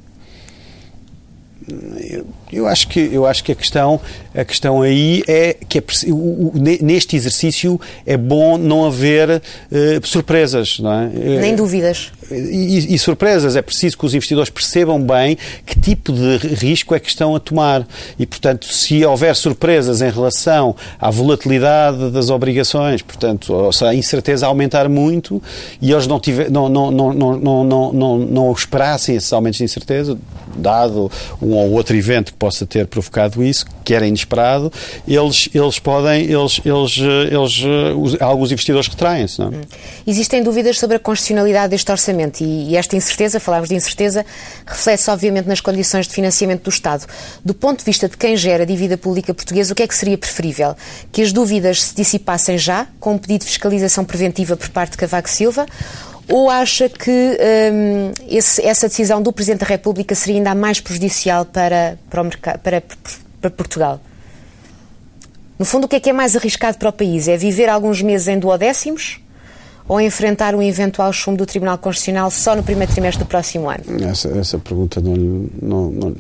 Eu, 1.69 2.25
eu, 2.51 2.67
acho 2.67 2.87
que 2.87 2.99
eu 2.99 3.25
acho 3.25 3.43
que 3.43 3.51
a 3.51 3.55
questão 3.55 3.99
a 4.37 4.45
questão 4.45 4.83
aí 4.83 5.23
é 5.27 5.55
que 5.67 5.79
é, 5.79 5.83
neste 6.81 7.15
exercício 7.15 7.81
é 8.05 8.15
bom 8.15 8.55
não 8.55 8.85
haver 8.85 9.41
uh, 9.41 10.07
surpresas, 10.07 10.79
não 10.79 10.93
é? 10.93 11.07
Nem 11.07 11.55
dúvidas. 11.55 12.11
E, 12.31 12.93
e, 12.93 12.99
surpresas. 12.99 13.55
É 13.55 13.61
preciso 13.63 13.97
que 13.97 14.05
os 14.05 14.13
investidores 14.13 14.51
percebam 14.51 15.01
bem 15.01 15.37
que 15.65 15.79
tipo 15.79 16.13
de 16.13 16.37
risco 16.53 16.93
é 16.93 16.99
que 16.99 17.09
estão 17.09 17.35
a 17.35 17.39
tomar. 17.39 17.87
E, 18.19 18.27
portanto, 18.27 18.67
se 18.71 19.03
houver 19.03 19.35
surpresas 19.35 20.01
em 20.01 20.11
relação 20.11 20.75
à 20.99 21.09
volatilidade 21.09 22.11
das 22.11 22.29
obrigações, 22.29 23.01
portanto, 23.01 23.71
se 23.71 23.83
a 23.85 23.93
incerteza 23.93 24.45
aumentar 24.45 24.87
muito 24.87 25.41
e 25.81 25.91
eles 25.91 26.05
não, 26.05 26.19
tiver, 26.19 26.51
não, 26.51 26.69
não, 26.69 26.91
não, 26.91 27.13
não, 27.13 27.37
não, 27.37 27.63
não, 27.63 27.93
não, 27.93 28.17
não 28.19 28.51
esperassem 28.51 29.15
esses 29.15 29.33
aumentos 29.33 29.57
de 29.57 29.63
incerteza, 29.63 30.15
dado 30.55 31.11
um 31.41 31.53
ou 31.53 31.71
outro 31.71 31.95
evento 31.95 32.33
que 32.33 32.37
possa 32.37 32.65
ter 32.65 32.85
provocado 32.87 33.43
isso, 33.43 33.65
que 33.87 33.93
era 33.93 34.05
inesperado, 34.05 34.69
eles, 35.07 35.47
eles 35.53 35.79
podem, 35.79 36.25
eles, 36.25 36.59
eles, 36.65 36.97
eles, 37.31 38.21
há 38.21 38.25
alguns 38.25 38.51
investidores 38.51 38.89
retraem-se. 38.89 39.39
Não? 39.39 39.47
É? 39.47 39.51
Hum. 39.51 39.61
Existem 40.05 40.43
dúvidas 40.43 40.77
sobre 40.77 40.97
a 40.97 40.99
constitucionalidade 40.99 41.69
deste 41.69 41.89
orçamento 41.89 42.43
e, 42.43 42.75
esta 42.75 42.97
incerteza, 42.97 43.39
falámos 43.39 43.69
de 43.69 43.75
incerteza, 43.75 44.25
reflete-se 44.65 45.09
obviamente 45.09 45.47
nas 45.47 45.61
condições 45.61 46.05
de 46.05 46.13
financiamento 46.13 46.63
do 46.63 46.69
Estado. 46.69 47.05
Do 47.45 47.53
ponto 47.53 47.79
de 47.79 47.85
vista 47.85 48.09
de 48.09 48.17
quem 48.17 48.35
gera 48.35 48.63
a 48.63 48.65
dívida 48.65 48.97
pública 48.97 49.33
portuguesa, 49.33 49.71
o 49.71 49.75
que 49.75 49.83
é 49.83 49.87
que 49.87 49.95
seria 49.95 50.17
preferível? 50.17 50.75
Que 51.09 51.21
as 51.21 51.31
dúvidas 51.31 51.81
se 51.81 51.95
dissipassem 51.95 52.57
já, 52.57 52.87
com 52.99 53.13
um 53.13 53.17
pedido 53.17 53.43
de 53.43 53.47
fiscalização 53.47 54.03
preventiva 54.03 54.57
por 54.57 54.67
parte 54.67 54.91
de 54.91 54.97
Cavaco 54.97 55.29
Silva, 55.29 55.65
ou 56.27 56.49
acha 56.49 56.89
que 56.89 57.39
hum, 57.71 58.11
esse, 58.27 58.61
essa 58.65 58.89
decisão 58.89 59.21
do 59.21 59.31
Presidente 59.31 59.61
da 59.61 59.65
República 59.65 60.13
seria 60.13 60.35
ainda 60.35 60.53
mais 60.53 60.81
prejudicial 60.81 61.45
para, 61.45 61.97
para, 62.09 62.21
mercado, 62.21 62.59
para, 62.59 62.83
para 63.39 63.49
Portugal? 63.49 63.99
No 65.57 65.65
fundo, 65.65 65.85
o 65.85 65.87
que 65.87 65.95
é 65.95 65.99
que 65.99 66.09
é 66.09 66.13
mais 66.13 66.35
arriscado 66.35 66.77
para 66.77 66.89
o 66.89 66.93
país? 66.93 67.27
É 67.27 67.35
viver 67.35 67.67
alguns 67.67 68.01
meses 68.01 68.27
em 68.27 68.37
duodécimos 68.37 69.19
ou 69.87 70.01
enfrentar 70.01 70.53
um 70.53 70.61
eventual 70.61 71.11
chumbo 71.13 71.37
do 71.37 71.45
Tribunal 71.45 71.77
Constitucional 71.77 72.29
só 72.29 72.55
no 72.55 72.61
primeiro 72.61 72.91
trimestre 72.91 73.23
do 73.23 73.27
próximo 73.27 73.69
ano? 73.69 73.83
Essa, 74.03 74.27
essa 74.37 74.59
pergunta 74.59 74.99
não, 75.01 75.15
não, 75.15 75.89
não, 75.89 76.15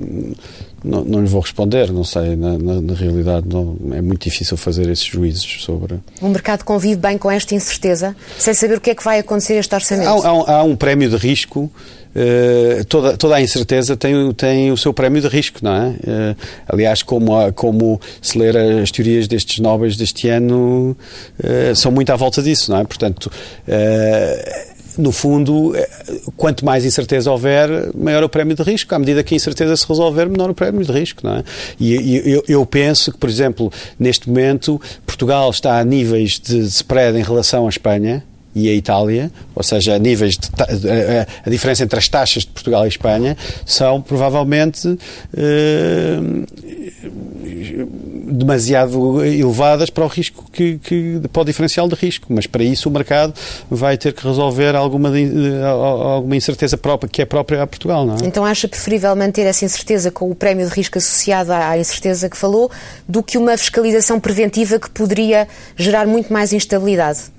não, 0.83 1.03
não 1.03 1.21
lhe 1.21 1.27
vou 1.27 1.41
responder, 1.41 1.91
não 1.91 2.03
sei, 2.03 2.35
na, 2.35 2.57
na, 2.57 2.81
na, 2.81 2.93
realidade 2.93 3.47
não, 3.47 3.77
é 3.91 4.01
muito 4.01 4.23
difícil 4.23 4.55
fazer 4.57 4.89
esses 4.89 5.05
juízos 5.05 5.63
sobre... 5.63 5.99
O 6.21 6.29
mercado 6.29 6.63
convive 6.63 6.99
bem 6.99 7.17
com 7.17 7.29
esta 7.29 7.55
incerteza, 7.55 8.15
sem 8.37 8.53
saber 8.53 8.77
o 8.77 8.81
que 8.81 8.91
é 8.91 8.95
que 8.95 9.03
vai 9.03 9.19
acontecer 9.19 9.55
este 9.55 9.73
orçamento? 9.73 10.09
Há, 10.09 10.29
há, 10.29 10.57
há 10.57 10.63
um 10.63 10.75
prémio 10.75 11.09
de 11.09 11.17
risco 11.17 11.71
Uh, 12.17 12.83
toda, 12.85 13.15
toda 13.15 13.35
a 13.35 13.41
incerteza 13.41 13.95
tem, 13.95 14.33
tem 14.33 14.71
o 14.71 14.77
seu 14.77 14.91
prémio 14.91 15.21
de 15.21 15.27
risco, 15.27 15.59
não 15.61 15.71
é? 15.71 15.89
Uh, 15.89 16.35
aliás, 16.67 17.03
como, 17.03 17.53
como 17.53 18.01
se 18.19 18.39
ler 18.39 18.57
as 18.57 18.89
teorias 18.89 19.27
destes 19.27 19.59
nobres 19.59 19.95
deste 19.95 20.27
ano, 20.27 20.97
uh, 21.39 21.75
são 21.75 21.91
muito 21.91 22.09
à 22.09 22.15
volta 22.15 22.41
disso, 22.41 22.71
não 22.71 22.79
é? 22.79 22.83
Portanto, 22.85 23.31
no 24.97 25.11
fundo, 25.11 25.73
quanto 26.35 26.65
mais 26.65 26.85
incerteza 26.85 27.31
houver, 27.31 27.69
maior 27.95 28.23
o 28.23 28.29
prémio 28.29 28.55
de 28.55 28.63
risco. 28.63 28.93
À 28.93 28.99
medida 28.99 29.23
que 29.23 29.33
a 29.33 29.37
incerteza 29.37 29.75
se 29.75 29.87
resolver, 29.87 30.27
menor 30.27 30.49
o 30.49 30.53
prémio 30.53 30.83
de 30.83 30.91
risco. 30.91 31.21
Não 31.23 31.35
é? 31.35 31.43
E, 31.79 31.95
e 31.95 32.31
eu, 32.31 32.43
eu, 32.47 32.65
penso 32.65 33.11
que, 33.11 33.17
por 33.17 33.29
exemplo, 33.29 33.71
neste 33.99 34.27
momento, 34.27 34.81
Portugal 35.05 35.49
está 35.49 35.79
a 35.79 35.83
níveis 35.83 36.39
de 36.39 36.59
spread 36.63 37.17
em 37.17 37.23
relação 37.23 37.65
à 37.65 37.69
Espanha 37.69 38.23
e 38.55 38.67
a 38.69 38.73
Itália, 38.73 39.31
ou 39.53 39.61
seja, 39.61 39.93
a 39.95 39.99
níveis 39.99 40.35
de 40.35 40.49
a, 40.59 41.27
a, 41.45 41.49
diferença 41.49 41.83
entre 41.83 41.99
as 41.99 42.07
taxas 42.07 42.43
de 42.43 42.49
Portugal 42.49 42.85
e 42.85 42.87
Espanha 42.87 43.37
são 43.63 44.01
provavelmente 44.01 44.97
eh, 45.37 46.19
demasiado 48.27 49.23
elevadas 49.23 49.89
para 49.89 50.03
o 50.03 50.07
risco 50.07 50.45
que, 50.51 50.77
que, 50.79 51.21
para 51.31 51.41
o 51.41 51.45
diferencial 51.45 51.87
de 51.87 51.95
risco, 51.95 52.27
mas 52.29 52.45
para 52.45 52.63
isso 52.63 52.89
o 52.89 52.91
mercado 52.91 53.33
vai 53.69 53.97
ter 53.97 54.13
que 54.13 54.25
resolver 54.25 54.75
alguma 54.75 55.09
alguma 55.65 56.35
incerteza 56.35 56.77
própria 56.77 57.09
que 57.09 57.21
é 57.21 57.25
própria 57.25 57.63
a 57.63 57.67
Portugal, 57.67 58.05
não 58.05 58.15
é? 58.15 58.17
Então 58.25 58.45
acha 58.45 58.67
preferível 58.67 59.15
manter 59.15 59.45
essa 59.45 59.63
incerteza 59.65 60.11
com 60.11 60.29
o 60.29 60.35
prémio 60.35 60.67
de 60.67 60.73
risco 60.73 60.97
associado 60.97 61.51
à 61.53 61.77
incerteza 61.77 62.29
que 62.29 62.37
falou 62.37 62.69
do 63.07 63.23
que 63.23 63.37
uma 63.37 63.57
fiscalização 63.57 64.19
preventiva 64.19 64.79
que 64.79 64.89
poderia 64.89 65.47
gerar 65.75 66.05
muito 66.05 66.31
mais 66.31 66.53
instabilidade? 66.53 67.37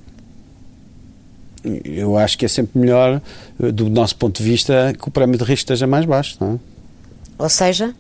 eu 1.85 2.17
acho 2.17 2.39
que 2.39 2.45
é 2.45 2.49
sempre 2.49 2.79
melhor, 2.79 3.21
eh, 3.61 3.73
do 3.73 3.89
nosso 3.89 4.17
ponto 4.17 4.39
de 4.39 4.49
vista, 4.49 4.95
que 4.99 5.09
o 5.09 5.11
prémio 5.11 5.37
de 5.37 5.45
risco 5.45 5.65
esteja 5.65 5.87
mais 5.87 6.05
baixo. 6.05 6.37
Não 6.41 6.55
é? 6.55 6.59
Ou 7.39 7.49
seja? 7.49 7.95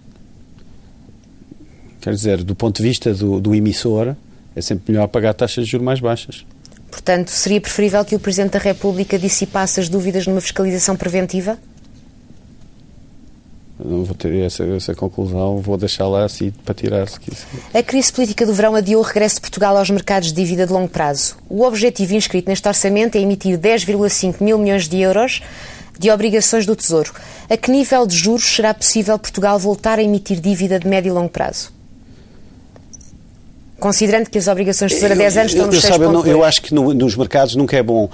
Quer 2.08 2.14
dizer, 2.14 2.42
do 2.42 2.54
ponto 2.54 2.78
de 2.78 2.88
vista 2.88 3.12
do, 3.12 3.38
do 3.38 3.54
emissor, 3.54 4.16
é 4.56 4.62
sempre 4.62 4.92
melhor 4.92 5.06
pagar 5.08 5.34
taxas 5.34 5.66
de 5.66 5.72
juros 5.72 5.84
mais 5.84 6.00
baixas. 6.00 6.42
Portanto, 6.90 7.28
seria 7.28 7.60
preferível 7.60 8.02
que 8.02 8.16
o 8.16 8.18
Presidente 8.18 8.52
da 8.52 8.58
República 8.58 9.18
dissipasse 9.18 9.78
as 9.78 9.90
dúvidas 9.90 10.26
numa 10.26 10.40
fiscalização 10.40 10.96
preventiva? 10.96 11.58
não 13.78 14.04
vou 14.04 14.14
ter 14.14 14.34
essa, 14.36 14.64
essa 14.64 14.94
conclusão, 14.94 15.58
vou 15.58 15.76
deixá-la 15.76 16.24
assim 16.24 16.50
para 16.64 16.74
tirar 16.74 17.06
se 17.06 17.20
quiser. 17.20 17.46
A 17.74 17.82
crise 17.82 18.10
política 18.10 18.46
do 18.46 18.54
verão 18.54 18.74
adiou 18.74 19.02
o 19.02 19.04
regresso 19.04 19.34
de 19.34 19.42
Portugal 19.42 19.76
aos 19.76 19.90
mercados 19.90 20.32
de 20.32 20.34
dívida 20.34 20.66
de 20.66 20.72
longo 20.72 20.88
prazo. 20.88 21.36
O 21.46 21.62
objetivo 21.62 22.14
inscrito 22.14 22.48
neste 22.48 22.66
orçamento 22.66 23.16
é 23.16 23.20
emitir 23.20 23.58
10,5 23.58 24.42
mil 24.42 24.56
milhões 24.56 24.88
de 24.88 24.98
euros 24.98 25.42
de 25.98 26.10
obrigações 26.10 26.64
do 26.64 26.74
Tesouro. 26.74 27.12
A 27.50 27.56
que 27.58 27.70
nível 27.70 28.06
de 28.06 28.16
juros 28.16 28.46
será 28.46 28.72
possível 28.72 29.18
Portugal 29.18 29.58
voltar 29.58 29.98
a 29.98 30.02
emitir 30.02 30.40
dívida 30.40 30.80
de 30.80 30.88
médio 30.88 31.10
e 31.10 31.12
longo 31.12 31.28
prazo? 31.28 31.76
Considerando 33.78 34.28
que 34.28 34.38
as 34.38 34.48
obrigações 34.48 34.90
de 34.90 34.96
tesouro 34.96 35.14
a 35.14 35.16
10 35.16 35.36
anos 35.36 35.52
estão 35.52 35.66
nos 35.66 35.80
6 35.80 35.94
sabe, 35.94 36.04
eu, 36.04 36.26
eu 36.26 36.44
acho 36.44 36.62
que 36.62 36.74
no, 36.74 36.92
nos 36.92 37.16
mercados 37.16 37.54
nunca 37.54 37.76
é 37.76 37.82
bom 37.82 38.04
uh, 38.04 38.10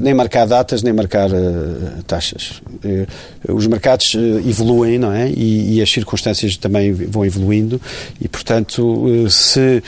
nem 0.00 0.14
marcar 0.14 0.46
datas, 0.46 0.82
nem 0.82 0.92
marcar 0.92 1.30
uh, 1.30 2.02
taxas. 2.06 2.62
Uh, 2.84 3.54
os 3.54 3.66
mercados 3.66 4.14
evoluem, 4.46 4.98
não 4.98 5.12
é? 5.12 5.28
E, 5.30 5.76
e, 5.76 5.82
as 5.82 5.90
circunstâncias 5.90 6.56
também 6.56 6.92
vão 6.92 7.24
evoluindo 7.24 7.80
e, 8.20 8.26
portanto, 8.26 9.30
se 9.30 9.82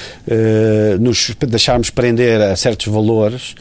nos 1.01 1.35
deixarmos 1.41 1.91
prender 1.91 2.41
a 2.41 2.55
certos 2.55 2.87
valores 2.87 3.57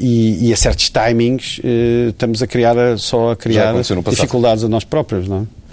e, 0.00 0.48
e, 0.48 0.52
a 0.52 0.56
certos 0.56 0.90
timings, 0.90 1.60
estamos 2.08 2.40
a 2.40 2.46
criar 2.46 2.76
só 2.98 3.32
a 3.32 3.36
criar 3.36 3.74
dificuldades 4.08 4.62
a 4.62 4.68
nós 4.68 4.84
próprios, 4.84 5.26
não 5.26 5.42
é? 5.42 5.63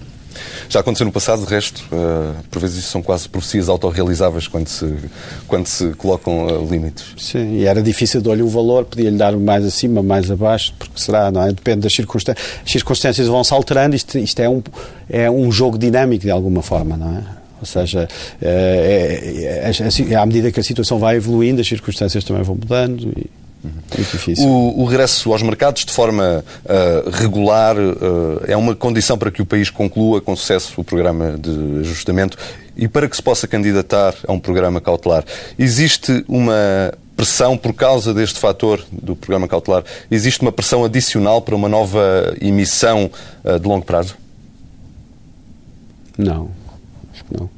Já 0.71 0.79
aconteceu 0.79 1.05
no 1.05 1.11
passado, 1.11 1.45
de 1.45 1.49
resto, 1.53 1.83
uh, 1.91 2.33
por 2.49 2.61
vezes 2.61 2.77
isso 2.77 2.91
são 2.91 3.01
quase 3.01 3.27
profecias 3.27 3.67
autorrealizáveis 3.67 4.47
quando 4.47 4.69
se, 4.69 4.95
quando 5.45 5.67
se 5.67 5.89
colocam 5.95 6.45
uh, 6.45 6.65
limites. 6.65 7.07
Sim, 7.17 7.57
e 7.57 7.65
era 7.65 7.83
difícil 7.83 8.21
de 8.21 8.29
olhar 8.29 8.45
o 8.45 8.47
valor, 8.47 8.85
podia-lhe 8.85 9.17
dar 9.17 9.35
mais 9.35 9.65
acima, 9.65 10.01
mais 10.01 10.31
abaixo, 10.31 10.73
porque 10.79 10.97
será, 10.97 11.29
não 11.29 11.41
é? 11.41 11.47
Depende 11.51 11.81
das 11.81 11.93
circunstâncias. 11.93 12.47
As 12.65 12.71
circunstâncias 12.71 13.27
vão 13.27 13.43
se 13.43 13.53
alterando, 13.53 13.97
isto, 13.97 14.17
isto 14.17 14.39
é, 14.39 14.47
um, 14.47 14.63
é 15.09 15.29
um 15.29 15.51
jogo 15.51 15.77
dinâmico 15.77 16.23
de 16.23 16.31
alguma 16.31 16.61
forma, 16.61 16.95
não 16.95 17.17
é? 17.17 17.23
Ou 17.59 17.65
seja, 17.65 18.07
é, 18.41 19.69
é, 19.69 20.09
é, 20.09 20.15
à 20.15 20.25
medida 20.25 20.53
que 20.53 20.59
a 20.61 20.63
situação 20.63 20.97
vai 20.99 21.17
evoluindo, 21.17 21.59
as 21.59 21.67
circunstâncias 21.67 22.23
também 22.23 22.43
vão 22.43 22.55
mudando. 22.55 23.11
E... 23.17 23.40
Muito 23.63 24.11
difícil. 24.11 24.47
O, 24.47 24.81
o, 24.81 24.85
regresso 24.85 25.31
aos 25.31 25.43
mercados 25.43 25.85
de 25.85 25.91
forma 25.91 26.43
uh, 26.65 27.09
regular 27.11 27.77
uh, 27.77 28.41
é 28.47 28.57
uma 28.57 28.75
condição 28.75 29.17
para 29.17 29.29
que 29.29 29.41
o 29.41 29.45
país 29.45 29.69
conclua 29.69 30.19
com 30.19 30.35
sucesso 30.35 30.81
o 30.81 30.83
programa 30.83 31.37
de 31.37 31.79
ajustamento 31.81 32.37
e 32.75 32.87
para 32.87 33.07
que 33.07 33.15
se 33.15 33.21
possa 33.21 33.47
candidatar 33.47 34.15
a 34.27 34.31
um 34.31 34.39
programa 34.39 34.81
cautelar. 34.81 35.23
Existe 35.59 36.25
uma 36.27 36.91
pressão 37.15 37.55
por 37.55 37.73
causa 37.73 38.15
deste 38.15 38.39
fator 38.39 38.83
do 38.91 39.15
programa 39.15 39.47
cautelar? 39.47 39.83
Existe 40.09 40.41
uma 40.41 40.51
pressão 40.51 40.83
adicional 40.83 41.39
para 41.39 41.55
uma 41.55 41.69
nova 41.69 42.35
emissão 42.41 43.11
uh, 43.43 43.59
de 43.59 43.67
longo 43.67 43.85
prazo? 43.85 44.17
Não, 46.17 46.49
acho 47.13 47.23
que 47.25 47.37
não. 47.39 47.49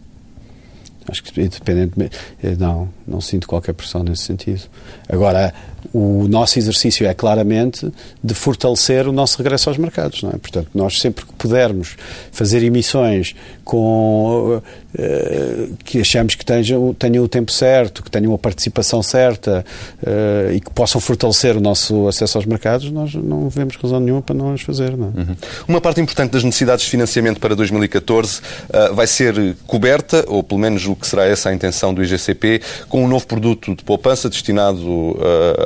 Acho 1.07 1.24
que 1.24 1.41
independentemente. 1.41 2.17
Não, 2.57 2.89
não 3.05 3.22
sinto 3.22 3.48
qualquer 3.48 3.74
pressão 3.74 4.03
nesse 4.03 4.24
sentido. 4.24 4.63
Agora, 5.10 5.53
o 5.92 6.28
nosso 6.28 6.58
exercício 6.60 7.06
é 7.06 7.13
claramente 7.13 7.92
de 8.24 8.34
fortalecer 8.34 9.08
o 9.08 9.12
nosso 9.12 9.38
regresso 9.38 9.70
aos 9.70 9.78
mercados. 9.78 10.22
Não 10.24 10.30
é? 10.30 10.38
Portanto, 10.38 10.70
nós 10.74 11.00
sempre 11.00 11.25
que 11.25 11.34
pudermos 11.34 11.96
fazer 12.32 12.63
emissões 12.63 13.36
com 13.63 14.62
uh, 14.94 15.78
que 15.84 16.02
achamos 16.02 16.36
que 16.36 16.46
tenham, 16.46 16.94
tenham 16.94 17.24
o 17.24 17.28
tempo 17.28 17.52
certo, 17.52 18.04
que 18.04 18.12
tenham 18.12 18.34
a 18.34 18.38
participação 18.38 19.02
certa 19.02 19.66
uh, 20.02 20.54
e 20.54 20.60
que 20.60 20.70
possam 20.72 21.00
fortalecer 21.00 21.58
o 21.58 21.62
nosso 21.62 22.08
acesso 22.08 22.38
aos 22.38 22.46
mercados, 22.46 22.92
nós 22.92 23.13
não 23.13 23.50
vemos 23.50 23.75
razão 23.75 24.00
nenhuma 24.00 24.22
para 24.22 24.36
não 24.36 24.54
os 24.54 24.62
fazer. 24.62 24.96
Não 24.96 25.08
é? 25.16 25.20
uhum. 25.20 25.36
Uma 25.68 25.82
parte 25.82 26.02
importante 26.02 26.32
das 26.32 26.44
necessidades 26.44 26.86
de 26.86 26.92
financiamento 26.92 27.40
para 27.40 27.56
2014 27.56 28.40
uh, 28.40 28.94
vai 28.94 29.08
ser 29.08 29.56
coberta, 29.66 30.25
ou 30.28 30.44
pelo 30.44 30.60
menos 30.60 30.86
o 30.86 30.96
que 30.96 31.08
será 31.08 31.25
essa 31.25 31.50
a 31.50 31.54
intenção 31.54 31.94
do 31.94 32.04
IGCP, 32.04 32.62
com 32.90 33.04
um 33.04 33.08
novo 33.08 33.25
produto 33.25 33.75
de 33.75 33.84
poupança 33.84 34.30
destinado 34.30 35.18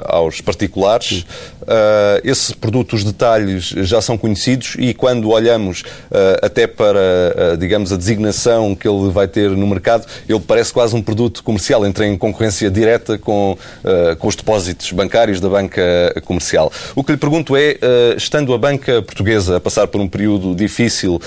aos 0.08 0.42
particulares. 0.42 1.26
Uh, 1.68 2.24
esse 2.24 2.56
produto, 2.56 2.94
os 2.94 3.04
detalhes 3.04 3.66
já 3.66 4.02
são 4.02 4.18
conhecidos 4.18 4.78
e 4.80 4.94
quando 4.94 5.30
olhamos 5.30 5.82
uh, 5.82 6.40
até 6.42 6.66
para, 6.66 6.98
uh, 6.98 7.58
digamos, 7.58 7.92
a 7.92 7.98
designação 7.98 8.74
que 8.74 8.88
ele 8.88 9.10
vai 9.12 9.28
ter 9.28 9.50
no 9.50 9.68
mercado, 9.68 10.08
ele 10.30 10.40
parece 10.40 10.72
quase 10.72 10.96
um 10.96 11.02
produto 11.02 11.44
comercial, 11.44 11.86
entra 11.86 12.08
em 12.08 12.18
concorrência 12.18 12.72
direta 12.72 13.18
com, 13.18 13.58
com 14.20 14.28
os 14.28 14.36
depósitos 14.36 14.92
bancários 14.92 15.42
da 15.42 15.50
banca 15.50 15.82
comercial. 16.24 16.72
O 16.96 17.04
que 17.04 17.12
lhe 17.12 17.18
pergunto 17.18 17.56
é, 17.56 17.78
estando 18.16 18.54
a 18.54 18.58
banca 18.58 19.02
portuguesa 19.02 19.58
a 19.58 19.60
passar 19.60 19.88
por 19.88 20.00
um 20.00 20.08
período 20.08 20.56
difícil, 20.56 21.20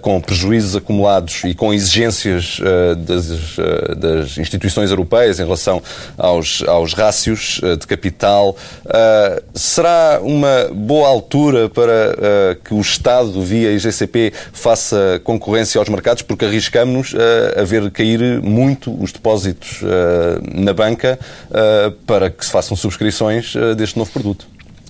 com 0.00 0.20
prejuízos 0.20 0.76
acumulados 0.76 1.42
e 1.44 1.54
com 1.54 1.72
exigências 1.72 2.58
das, 2.98 3.56
das 3.96 4.38
instituições 4.38 4.90
europeias 4.90 5.38
em 5.38 5.44
relação 5.44 5.82
aos, 6.16 6.62
aos 6.66 6.94
rácios 6.94 7.60
de 7.78 7.86
capital, 7.86 8.13
será 9.54 10.20
uma 10.22 10.70
boa 10.72 11.08
altura 11.08 11.68
para 11.68 11.92
uh, 12.12 12.62
que 12.62 12.74
o 12.74 12.80
Estado, 12.80 13.40
via 13.42 13.72
IGCP, 13.72 14.32
faça 14.52 15.20
concorrência 15.24 15.78
aos 15.78 15.88
mercados, 15.88 16.22
porque 16.22 16.44
arriscamos 16.44 17.12
uh, 17.12 17.60
a 17.60 17.64
ver 17.64 17.90
cair 17.90 18.40
muito 18.42 18.94
os 19.02 19.12
depósitos 19.12 19.82
uh, 19.82 19.86
na 20.52 20.72
banca 20.72 21.18
para 22.06 22.30
que 22.30 22.44
se 22.44 22.50
façam 22.50 22.76
subscrições 22.76 23.54
deste 23.76 23.98
novo 23.98 24.10
produto. 24.10 24.46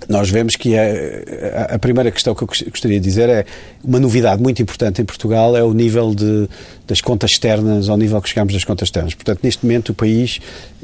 Nós 0.09 0.28
vemos 0.31 0.57
que 0.57 0.75
é, 0.75 1.69
a, 1.71 1.75
a, 1.75 1.78
primeira 1.78 2.11
questão 2.11 2.35
que 2.35 2.43
eu 2.43 2.47
gostaria 2.47 3.00
de 3.00 3.04
dizer 3.04 3.28
é 3.28 3.45
uma 3.83 3.99
novidade 3.99 4.43
muito 4.43 4.61
importante 4.61 5.00
em 5.00 5.04
Portugal 5.04 5.57
é 5.57 5.62
o 5.62 5.73
nível 5.73 6.14
de, 6.14 6.49
das 6.87 7.00
contas 7.00 7.33
externas, 7.33 7.88
ao 7.88 7.97
nível 7.97 8.21
que 8.21 8.28
chegamos 8.28 8.52
das 8.52 8.64
contas 8.64 8.88
externas. 8.88 9.14
Portanto, 9.14 9.40
neste 9.43 9.64
momento 9.64 9.90
o 9.90 9.95
país 9.95 10.40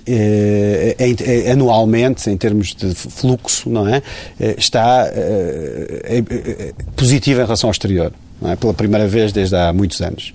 é, 0.06 0.96
é, 0.98 1.50
anualmente, 1.52 2.28
em 2.30 2.36
termos 2.36 2.74
de 2.74 2.94
fluxo, 2.94 3.68
não 3.68 3.86
é? 3.88 4.02
Eh, 4.38 4.54
está 4.58 5.10
eh, 5.12 6.22
positivo 6.96 7.40
em 7.40 7.44
relação 7.44 7.68
ao 7.68 7.72
exterior. 7.72 8.12
É? 8.44 8.56
Pela 8.56 8.72
primeira 8.72 9.06
vez 9.06 9.32
desde 9.32 9.54
há 9.54 9.72
muitos 9.72 10.00
anos. 10.00 10.32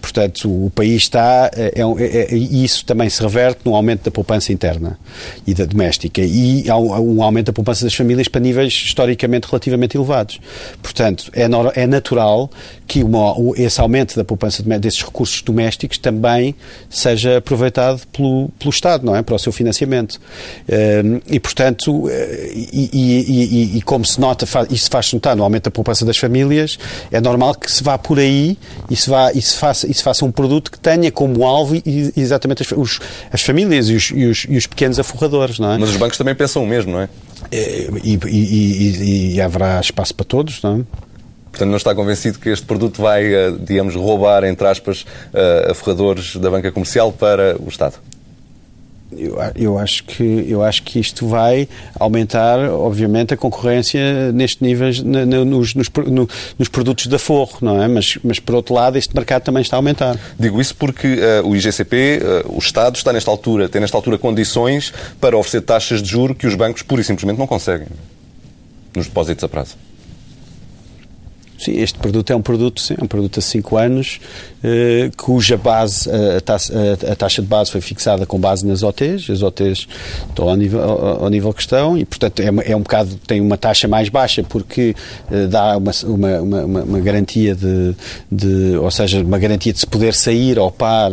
Portanto, 0.00 0.48
o 0.48 0.70
país 0.70 1.02
está. 1.02 1.50
É, 1.54 1.72
é, 1.76 2.34
é, 2.34 2.34
isso 2.34 2.84
também 2.84 3.10
se 3.10 3.20
reverte 3.20 3.60
no 3.64 3.74
aumento 3.74 4.04
da 4.04 4.10
poupança 4.10 4.52
interna 4.52 4.98
e 5.46 5.52
da 5.52 5.64
doméstica. 5.64 6.22
E 6.22 6.70
há 6.70 6.76
um, 6.76 7.16
um 7.16 7.22
aumento 7.22 7.46
da 7.46 7.52
poupança 7.52 7.84
das 7.84 7.94
famílias 7.94 8.28
para 8.28 8.40
níveis 8.40 8.72
historicamente 8.72 9.48
relativamente 9.48 9.96
elevados. 9.96 10.40
Portanto, 10.82 11.30
é, 11.34 11.48
é 11.82 11.86
natural 11.86 12.50
que 12.86 13.02
uma, 13.02 13.34
esse 13.56 13.80
aumento 13.80 14.16
da 14.16 14.24
poupança 14.24 14.62
desses 14.78 15.02
recursos 15.02 15.42
domésticos 15.42 15.98
também 15.98 16.54
seja 16.88 17.36
aproveitado 17.36 18.06
pelo, 18.06 18.48
pelo 18.58 18.70
Estado, 18.70 19.04
não 19.04 19.14
é? 19.14 19.22
Para 19.22 19.34
o 19.34 19.38
seu 19.38 19.52
financiamento. 19.52 20.18
Ehm, 20.68 21.20
e, 21.28 21.38
portanto, 21.38 22.08
eh, 22.08 22.50
e, 22.54 22.90
e, 22.92 23.76
e, 23.76 23.82
como 23.82 24.04
se 24.06 24.18
nota, 24.18 24.46
isso 24.70 24.88
faz 24.90 25.12
notar 25.12 25.36
no 25.36 25.42
aumento 25.42 25.64
da 25.64 25.70
poupança 25.70 26.04
das 26.06 26.16
famílias, 26.16 26.78
é 27.12 27.20
normal 27.20 27.47
que 27.54 27.70
se 27.70 27.82
vá 27.82 27.98
por 27.98 28.18
aí 28.18 28.58
e 28.90 28.96
se, 28.96 29.08
vá, 29.08 29.32
e 29.32 29.40
se 29.40 29.56
faça 29.56 29.90
e 29.90 29.94
se 29.94 30.02
faça 30.02 30.24
um 30.24 30.32
produto 30.32 30.70
que 30.70 30.78
tenha 30.78 31.10
como 31.10 31.46
alvo 31.46 31.80
exatamente 32.16 32.62
as, 32.62 32.72
os, 32.72 33.00
as 33.32 33.42
famílias 33.42 33.88
e 33.88 33.94
os, 33.94 34.10
e, 34.10 34.24
os, 34.24 34.46
e 34.48 34.56
os, 34.56 34.66
pequenos 34.66 34.98
aforradores, 34.98 35.58
não 35.58 35.72
é? 35.72 35.78
Mas 35.78 35.90
os 35.90 35.96
bancos 35.96 36.18
também 36.18 36.34
pensam 36.34 36.62
o 36.62 36.66
mesmo, 36.66 36.92
não 36.92 37.00
é? 37.00 37.08
é 37.50 37.88
e, 38.02 39.34
e 39.34 39.40
haverá 39.40 39.80
espaço 39.80 40.14
para 40.14 40.24
todos, 40.24 40.62
não 40.62 40.80
é? 40.80 41.08
Portanto, 41.50 41.70
não 41.70 41.76
está 41.76 41.94
convencido 41.94 42.38
que 42.38 42.50
este 42.50 42.64
produto 42.64 43.02
vai, 43.02 43.34
eh, 43.34 43.52
digamos, 43.58 43.96
roubar, 43.96 44.44
entre 44.44 44.66
aspas, 44.68 45.04
eh, 45.34 45.68
aforradores 45.70 46.36
da 46.36 46.48
banca 46.48 46.70
comercial 46.70 47.10
para 47.10 47.56
o 47.58 47.68
Estado? 47.68 47.94
Eu, 49.10 49.36
eu, 49.54 49.78
acho 49.78 50.04
que, 50.04 50.44
eu 50.48 50.62
acho 50.62 50.82
que 50.82 51.00
isto 51.00 51.26
vai 51.26 51.66
aumentar, 51.98 52.58
obviamente, 52.58 53.32
a 53.32 53.36
concorrência 53.36 54.30
nestes 54.32 54.60
níveis 54.60 55.00
nos, 55.00 55.74
nos, 55.74 55.90
no, 56.06 56.28
nos, 56.58 56.68
produtos 56.68 57.06
da 57.06 57.18
Forro, 57.18 57.58
não 57.62 57.82
é? 57.82 57.88
Mas, 57.88 58.18
mas, 58.22 58.38
por 58.38 58.54
outro 58.54 58.74
lado, 58.74 58.98
este 58.98 59.14
mercado 59.14 59.44
também 59.44 59.62
está 59.62 59.76
a 59.76 59.78
aumentar. 59.78 60.18
Digo 60.38 60.60
isso 60.60 60.76
porque 60.76 61.06
uh, 61.42 61.48
o 61.48 61.56
IGCP, 61.56 62.20
uh, 62.46 62.54
o 62.54 62.58
Estado, 62.58 62.96
está 62.96 63.10
nesta 63.10 63.30
altura, 63.30 63.66
tem 63.68 63.80
nesta 63.80 63.96
altura 63.96 64.18
condições 64.18 64.92
para 65.18 65.36
oferecer 65.36 65.62
taxas 65.62 66.02
de 66.02 66.08
juro 66.08 66.34
que 66.34 66.46
os 66.46 66.54
bancos 66.54 66.82
pura 66.82 67.00
e 67.00 67.04
simplesmente 67.04 67.38
não 67.38 67.46
conseguem 67.46 67.88
nos 68.94 69.06
depósitos 69.06 69.42
a 69.42 69.48
prazo. 69.48 69.76
Sim, 71.58 71.72
este 71.80 71.98
produto 71.98 72.30
é 72.32 72.36
um 72.36 72.42
produto, 72.42 72.80
sim, 72.80 72.94
é 72.98 73.02
um 73.02 73.06
produto 73.06 73.38
a 73.38 73.42
5 73.42 73.76
anos, 73.76 74.20
eh, 74.62 75.10
cuja 75.16 75.56
base, 75.56 76.08
a 76.10 76.40
taxa, 76.40 76.72
a 77.10 77.16
taxa, 77.16 77.42
de 77.42 77.48
base 77.48 77.70
foi 77.70 77.80
fixada 77.80 78.24
com 78.24 78.38
base 78.38 78.64
nas 78.64 78.82
OTs, 78.82 79.28
as 79.28 79.42
OTs 79.42 79.88
estão 80.28 80.48
ao 80.48 80.56
nível, 80.56 80.80
ao, 80.82 81.24
ao 81.24 81.30
nível 81.30 81.52
que 81.52 81.60
estão 81.60 81.98
e, 81.98 82.04
portanto, 82.04 82.40
é, 82.40 82.70
é, 82.70 82.76
um 82.76 82.80
bocado, 82.80 83.16
tem 83.26 83.40
uma 83.40 83.56
taxa 83.56 83.88
mais 83.88 84.08
baixa 84.08 84.44
porque 84.44 84.94
eh, 85.30 85.46
dá 85.46 85.76
uma, 85.76 85.90
uma, 86.04 86.40
uma, 86.40 86.82
uma 86.82 87.00
garantia 87.00 87.54
de, 87.54 87.94
de, 88.30 88.76
ou 88.76 88.90
seja, 88.90 89.20
uma 89.22 89.38
garantia 89.38 89.72
de 89.72 89.80
se 89.80 89.86
poder 89.86 90.14
sair 90.14 90.58
ao 90.58 90.70
par, 90.70 91.10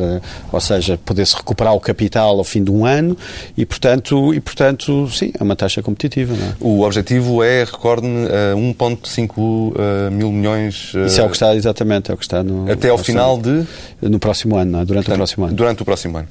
ou 0.51 0.61
seja, 0.61 0.97
poder-se 1.03 1.35
recuperar 1.35 1.73
o 1.73 1.79
capital 1.79 2.37
ao 2.37 2.43
fim 2.43 2.63
de 2.63 2.71
um 2.71 2.85
ano 2.85 3.17
e, 3.57 3.65
portanto, 3.65 4.33
e, 4.33 4.39
portanto 4.39 5.09
sim, 5.09 5.31
é 5.39 5.43
uma 5.43 5.55
taxa 5.55 5.81
competitiva. 5.81 6.33
É? 6.33 6.53
O 6.59 6.81
objetivo 6.81 7.43
é, 7.43 7.63
recorde-me, 7.63 8.27
1.5 8.55 9.73
eh, 9.77 10.09
mil 10.09 10.31
milhões. 10.35 10.91
Isso 11.05 11.21
é 11.21 11.23
o 11.23 11.29
que 11.29 11.35
está, 11.35 11.55
exatamente, 11.55 12.11
é 12.11 12.13
o 12.13 12.17
que 12.17 12.23
está 12.23 12.43
no. 12.43 12.71
Até 12.71 12.89
ao 12.89 12.97
final 12.97 13.39
de. 13.39 13.65
No 14.01 14.19
próximo 14.19 14.55
ano, 14.55 14.81
é? 14.81 14.85
durante 14.85 15.05
Portanto, 15.05 15.13
o 15.13 15.17
próximo 15.17 15.45
ano. 15.45 15.55
Durante 15.55 15.81
o 15.81 15.85
próximo 15.85 16.17
ano. 16.17 16.27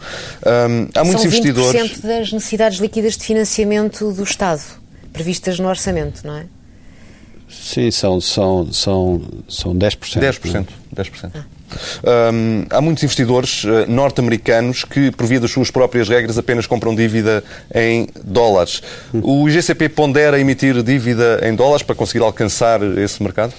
Um, 0.46 0.88
há 0.94 1.04
muitos 1.04 1.22
São 1.22 1.30
20% 1.30 1.36
investidores. 1.36 2.00
das 2.00 2.32
necessidades 2.32 2.78
líquidas 2.78 3.16
de 3.16 3.24
financiamento 3.24 4.12
do 4.12 4.22
Estado, 4.22 4.62
previstas 5.12 5.58
no 5.58 5.68
orçamento, 5.68 6.26
não 6.26 6.36
é? 6.36 6.46
Sim, 7.48 7.90
são, 7.90 8.20
são, 8.20 8.72
são, 8.72 9.22
são 9.48 9.74
10%. 9.74 10.20
10%. 10.20 10.66
10%. 10.94 11.30
Ah. 11.34 11.44
Um, 12.32 12.66
há 12.70 12.80
muitos 12.80 13.02
investidores 13.02 13.64
uh, 13.64 13.84
norte-americanos 13.88 14.84
que, 14.84 15.10
por 15.10 15.26
via 15.26 15.40
das 15.40 15.50
suas 15.50 15.70
próprias 15.70 16.08
regras, 16.08 16.38
apenas 16.38 16.66
compram 16.66 16.94
dívida 16.94 17.42
em 17.74 18.08
dólares. 18.22 18.82
Hum. 19.12 19.20
O 19.22 19.48
IGCP 19.48 19.88
pondera 19.88 20.38
emitir 20.38 20.82
dívida 20.82 21.40
em 21.42 21.54
dólares 21.54 21.82
para 21.82 21.94
conseguir 21.94 22.22
alcançar 22.22 22.82
esse 22.98 23.22
mercado? 23.22 23.52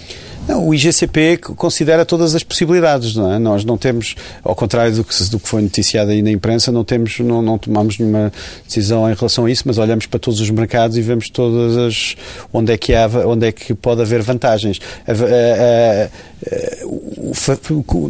Não, 0.47 0.67
o 0.67 0.75
IGCP 0.75 1.38
considera 1.38 2.05
todas 2.05 2.36
as 2.36 2.43
possibilidades, 2.43 3.15
não 3.15 3.34
é? 3.34 3.39
Nós 3.39 3.65
não 3.65 3.77
temos, 3.77 4.15
ao 4.43 4.53
contrário 4.53 4.95
do 4.95 5.03
que, 5.03 5.23
do 5.23 5.39
que 5.39 5.47
foi 5.47 5.62
noticiado 5.62 6.12
aí 6.12 6.21
na 6.21 6.29
imprensa, 6.29 6.71
não 6.71 6.84
temos, 6.84 7.19
não, 7.19 7.41
não 7.41 7.58
tomamos 7.58 7.97
nenhuma 7.97 8.31
decisão 8.63 9.10
em 9.10 9.15
relação 9.15 9.45
a 9.45 9.51
isso, 9.51 9.63
mas 9.65 9.79
olhamos 9.79 10.05
para 10.05 10.19
todos 10.19 10.39
os 10.39 10.49
mercados 10.51 10.97
e 10.97 11.01
vemos 11.01 11.31
todas 11.31 11.75
as 11.77 12.15
onde 12.53 12.71
é 12.71 12.77
que 12.77 12.93
há, 12.93 13.08
onde 13.25 13.47
é 13.47 13.51
que 13.51 13.73
pode 13.73 14.01
haver 14.01 14.21
vantagens. 14.21 14.79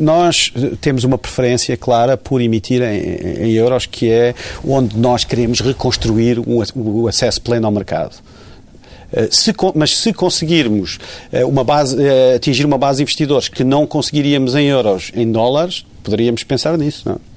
Nós 0.01 0.51
temos 0.81 1.05
uma 1.05 1.17
preferência 1.17 1.77
clara 1.77 2.17
por 2.17 2.41
emitir 2.41 2.81
em, 2.81 3.45
em 3.47 3.51
euros, 3.53 3.85
que 3.85 4.09
é 4.09 4.35
onde 4.67 4.97
nós 4.97 5.23
queremos 5.23 5.61
reconstruir 5.61 6.37
o 6.45 7.07
acesso 7.07 7.41
pleno 7.41 7.65
ao 7.65 7.71
mercado. 7.71 8.17
Eh, 9.15 9.29
se, 9.31 9.53
mas 9.73 9.97
se 9.97 10.13
conseguirmos 10.13 10.99
eh, 11.31 11.45
uma 11.45 11.63
base, 11.63 11.95
eh, 12.03 12.35
atingir 12.35 12.65
uma 12.65 12.77
base 12.77 12.97
de 12.97 13.03
investidores 13.03 13.47
que 13.47 13.63
não 13.63 13.87
conseguiríamos 13.87 14.55
em 14.55 14.67
euros, 14.67 15.11
em 15.15 15.31
dólares, 15.31 15.85
poderíamos 16.03 16.43
pensar 16.43 16.77
nisso, 16.77 17.07
não? 17.07 17.34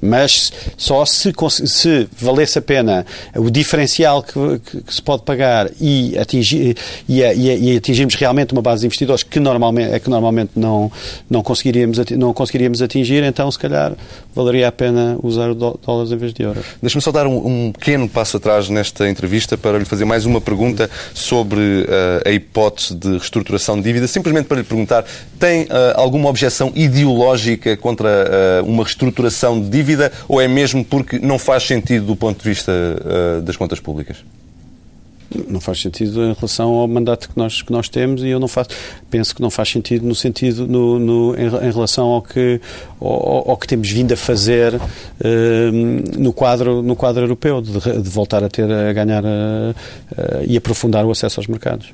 Mas 0.00 0.52
só 0.76 1.04
se, 1.04 1.32
se 1.66 2.08
valesse 2.18 2.58
a 2.58 2.62
pena 2.62 3.04
o 3.34 3.50
diferencial 3.50 4.22
que, 4.22 4.32
que, 4.58 4.80
que 4.82 4.94
se 4.94 5.02
pode 5.02 5.22
pagar 5.22 5.68
e, 5.80 6.16
atingir, 6.16 6.76
e, 7.08 7.20
e, 7.20 7.72
e, 7.72 7.76
atingirmos 7.76 8.14
realmente 8.14 8.52
uma 8.52 8.62
base 8.62 8.80
de 8.80 8.86
investidores 8.86 9.22
que 9.22 9.40
normalmente, 9.40 9.92
é 9.92 9.98
que 9.98 10.08
normalmente 10.08 10.52
não, 10.54 10.90
não, 11.28 11.42
conseguiríamos, 11.42 11.98
não 12.10 12.32
conseguiríamos 12.32 12.80
atingir, 12.80 13.24
então 13.24 13.50
se 13.50 13.58
calhar 13.58 13.92
valeria 14.34 14.68
a 14.68 14.72
pena 14.72 15.18
usar 15.22 15.52
dólares 15.54 16.12
em 16.12 16.16
vez 16.16 16.32
de 16.32 16.42
euros. 16.42 16.64
Deixa-me 16.80 17.02
só 17.02 17.10
dar 17.10 17.26
um, 17.26 17.66
um, 17.66 17.72
pequeno 17.72 18.08
passo 18.08 18.36
atrás 18.36 18.68
nesta 18.68 19.08
entrevista 19.08 19.58
para 19.58 19.78
lhe 19.78 19.84
fazer 19.84 20.04
mais 20.04 20.24
uma 20.24 20.40
pergunta 20.40 20.88
sobre 21.12 21.60
uh, 21.60 22.28
a 22.28 22.30
hipótese 22.30 22.94
de 22.94 23.10
reestruturação 23.10 23.76
de 23.76 23.82
dívida, 23.82 24.06
simplesmente 24.06 24.46
para 24.46 24.58
lhe 24.58 24.64
perguntar, 24.64 25.04
tem 25.40 25.64
uh, 25.64 25.68
alguma 25.94 26.28
objeção 26.28 26.72
ideológica 26.74 27.76
contra 27.76 28.08
uh, 28.62 28.66
uma 28.66 28.84
reestruturação 28.84 29.60
de 29.60 29.68
dívida 29.68 29.87
ou 30.28 30.40
é 30.40 30.48
mesmo 30.48 30.84
porque 30.84 31.18
não 31.18 31.38
faz 31.38 31.64
sentido 31.64 32.06
do 32.06 32.16
ponto 32.16 32.42
de 32.42 32.48
vista 32.48 32.72
das 33.42 33.56
contas 33.56 33.80
públicas? 33.80 34.18
não 35.48 35.60
faz 35.60 35.80
sentido 35.80 36.22
em 36.24 36.32
relação 36.32 36.70
ao 36.70 36.88
mandato 36.88 37.28
que 37.28 37.36
nós, 37.36 37.60
que 37.60 37.70
nós 37.70 37.88
temos 37.88 38.22
e 38.22 38.28
eu 38.28 38.40
não 38.40 38.48
faço, 38.48 38.70
penso 39.10 39.34
que 39.34 39.42
não 39.42 39.50
faz 39.50 39.68
sentido 39.70 40.06
no 40.06 40.14
sentido 40.14 40.66
no, 40.66 40.98
no 40.98 41.34
em, 41.36 41.46
em, 41.46 41.72
relação 41.72 42.06
ao 42.06 42.22
que, 42.22 42.60
ao, 43.00 43.50
ao, 43.50 43.56
que 43.56 43.66
temos 43.66 43.90
vindo 43.90 44.12
a 44.12 44.16
fazer 44.16 44.74
uh, 44.74 44.80
no, 46.18 46.32
quadro, 46.32 46.82
no 46.82 46.96
quadro 46.96 47.24
europeu, 47.24 47.60
de, 47.60 47.72
de 47.72 48.08
voltar 48.08 48.42
a 48.42 48.48
ter 48.48 48.70
a 48.70 48.92
ganhar 48.92 49.24
uh, 49.24 49.26
uh, 49.28 50.44
e 50.46 50.56
aprofundar 50.56 51.04
o 51.04 51.10
acesso 51.10 51.40
aos 51.40 51.46
mercados. 51.46 51.92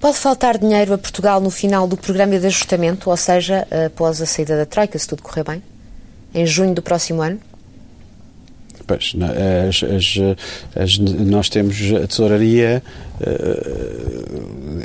Pode 0.00 0.16
faltar 0.16 0.58
dinheiro 0.58 0.92
a 0.94 0.98
Portugal 0.98 1.40
no 1.40 1.50
final 1.50 1.86
do 1.86 1.96
programa 1.96 2.36
de 2.36 2.46
ajustamento, 2.46 3.08
ou 3.08 3.16
seja, 3.16 3.68
após 3.86 4.20
a 4.20 4.26
saída 4.26 4.56
da 4.56 4.66
Troika, 4.66 4.98
se 4.98 5.06
tudo 5.06 5.22
correr 5.22 5.44
bem, 5.44 5.62
em 6.34 6.46
junho 6.46 6.74
do 6.74 6.82
próximo 6.82 7.22
ano? 7.22 7.40
Pois, 8.86 9.14
as, 9.68 9.82
as, 9.84 10.36
as, 10.74 10.98
nós 10.98 11.48
temos 11.48 11.76
a 12.02 12.06
tesouraria 12.06 12.82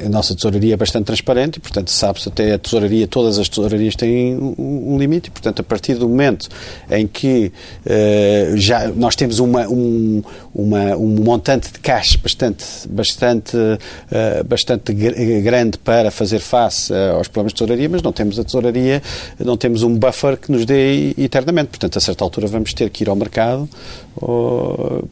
a 0.06 0.10
nossa 0.10 0.36
tesouraria 0.36 0.74
é 0.74 0.78
bastante 0.78 1.06
transparente 1.06 1.58
e, 1.58 1.60
portanto, 1.60 1.90
sabe-se 1.90 2.30
até 2.30 2.54
a 2.54 2.60
tesouraria, 2.60 3.08
todas 3.08 3.38
as 3.38 3.50
tesourarias 3.50 3.96
têm 3.96 4.36
um, 4.36 4.98
limite 4.98 5.30
e, 5.30 5.32
portanto, 5.32 5.60
a 5.60 5.64
partir 5.64 5.96
do 5.96 6.08
momento 6.08 6.50
em 6.90 7.08
que 7.08 7.52
uh, 7.86 8.58
já 8.58 8.88
nós 8.90 9.16
temos 9.16 9.40
uma, 9.40 9.68
um, 9.68 10.24
uma, 10.54 10.96
um 10.96 11.08
montante 11.24 11.72
de 11.72 11.80
cash 11.80 12.16
bastante, 12.16 12.66
bastante, 12.90 13.58
uh, 13.58 14.44
bastante 14.46 14.94
grande 14.94 15.78
para 15.78 16.12
fazer 16.12 16.40
face 16.40 16.94
aos 16.94 17.28
problemas 17.28 17.54
de 17.54 17.58
tesouraria, 17.58 17.90
mas 17.90 18.02
não 18.02 18.12
temos 18.12 18.40
a 18.40 18.44
tesouraria, 18.44 19.02
não 19.40 19.58
temos 19.58 19.84
um 19.84 19.96
buffer 19.96 20.38
que 20.38 20.52
nos 20.52 20.66
dê 20.66 21.14
eternamente. 21.18 21.70
Portanto, 21.70 21.98
a 21.98 22.02
certa 22.02 22.24
altura 22.24 22.48
vamos 22.48 22.74
ter 22.74 22.90
que 22.90 23.04
ir 23.04 23.10
ao 23.10 23.16
mercado 23.16 23.68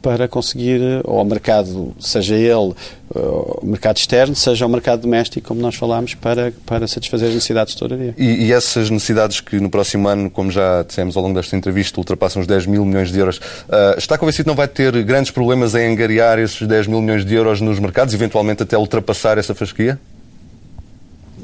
para 0.01 0.27
conseguir, 0.27 0.81
ou 1.03 1.19
ao 1.19 1.25
mercado, 1.25 1.95
seja 1.99 2.35
ele 2.35 2.73
o 3.13 3.65
mercado 3.65 3.97
externo, 3.97 4.35
seja 4.35 4.65
o 4.65 4.69
mercado 4.69 5.01
doméstico, 5.01 5.47
como 5.47 5.61
nós 5.61 5.75
falámos, 5.75 6.15
para, 6.15 6.51
para 6.65 6.87
satisfazer 6.87 7.29
as 7.29 7.35
necessidades 7.35 7.73
de 7.73 7.79
tesouraria. 7.79 8.15
E, 8.17 8.47
e, 8.47 8.53
essas 8.53 8.89
necessidades 8.89 9.39
que 9.39 9.59
no 9.59 9.69
próximo 9.69 10.07
ano, 10.07 10.29
como 10.29 10.51
já 10.51 10.83
dissemos 10.83 11.15
ao 11.15 11.23
longo 11.23 11.35
desta 11.35 11.55
entrevista, 11.55 11.99
ultrapassam 11.99 12.41
os 12.41 12.47
10 12.47 12.65
mil 12.65 12.83
milhões 12.83 13.11
de 13.11 13.19
euros, 13.19 13.37
uh, 13.37 13.97
está 13.97 14.17
convencido 14.17 14.45
que 14.45 14.49
não 14.49 14.55
vai 14.55 14.67
ter 14.67 15.03
grandes 15.03 15.31
problemas 15.31 15.75
em 15.75 15.91
angariar 15.91 16.39
esses 16.39 16.67
10 16.67 16.87
mil 16.87 17.01
milhões 17.01 17.23
de 17.23 17.35
euros 17.35 17.61
nos 17.61 17.79
mercados, 17.79 18.13
eventualmente 18.13 18.63
até 18.63 18.77
ultrapassar 18.77 19.37
essa 19.37 19.53
fasquia? 19.53 19.99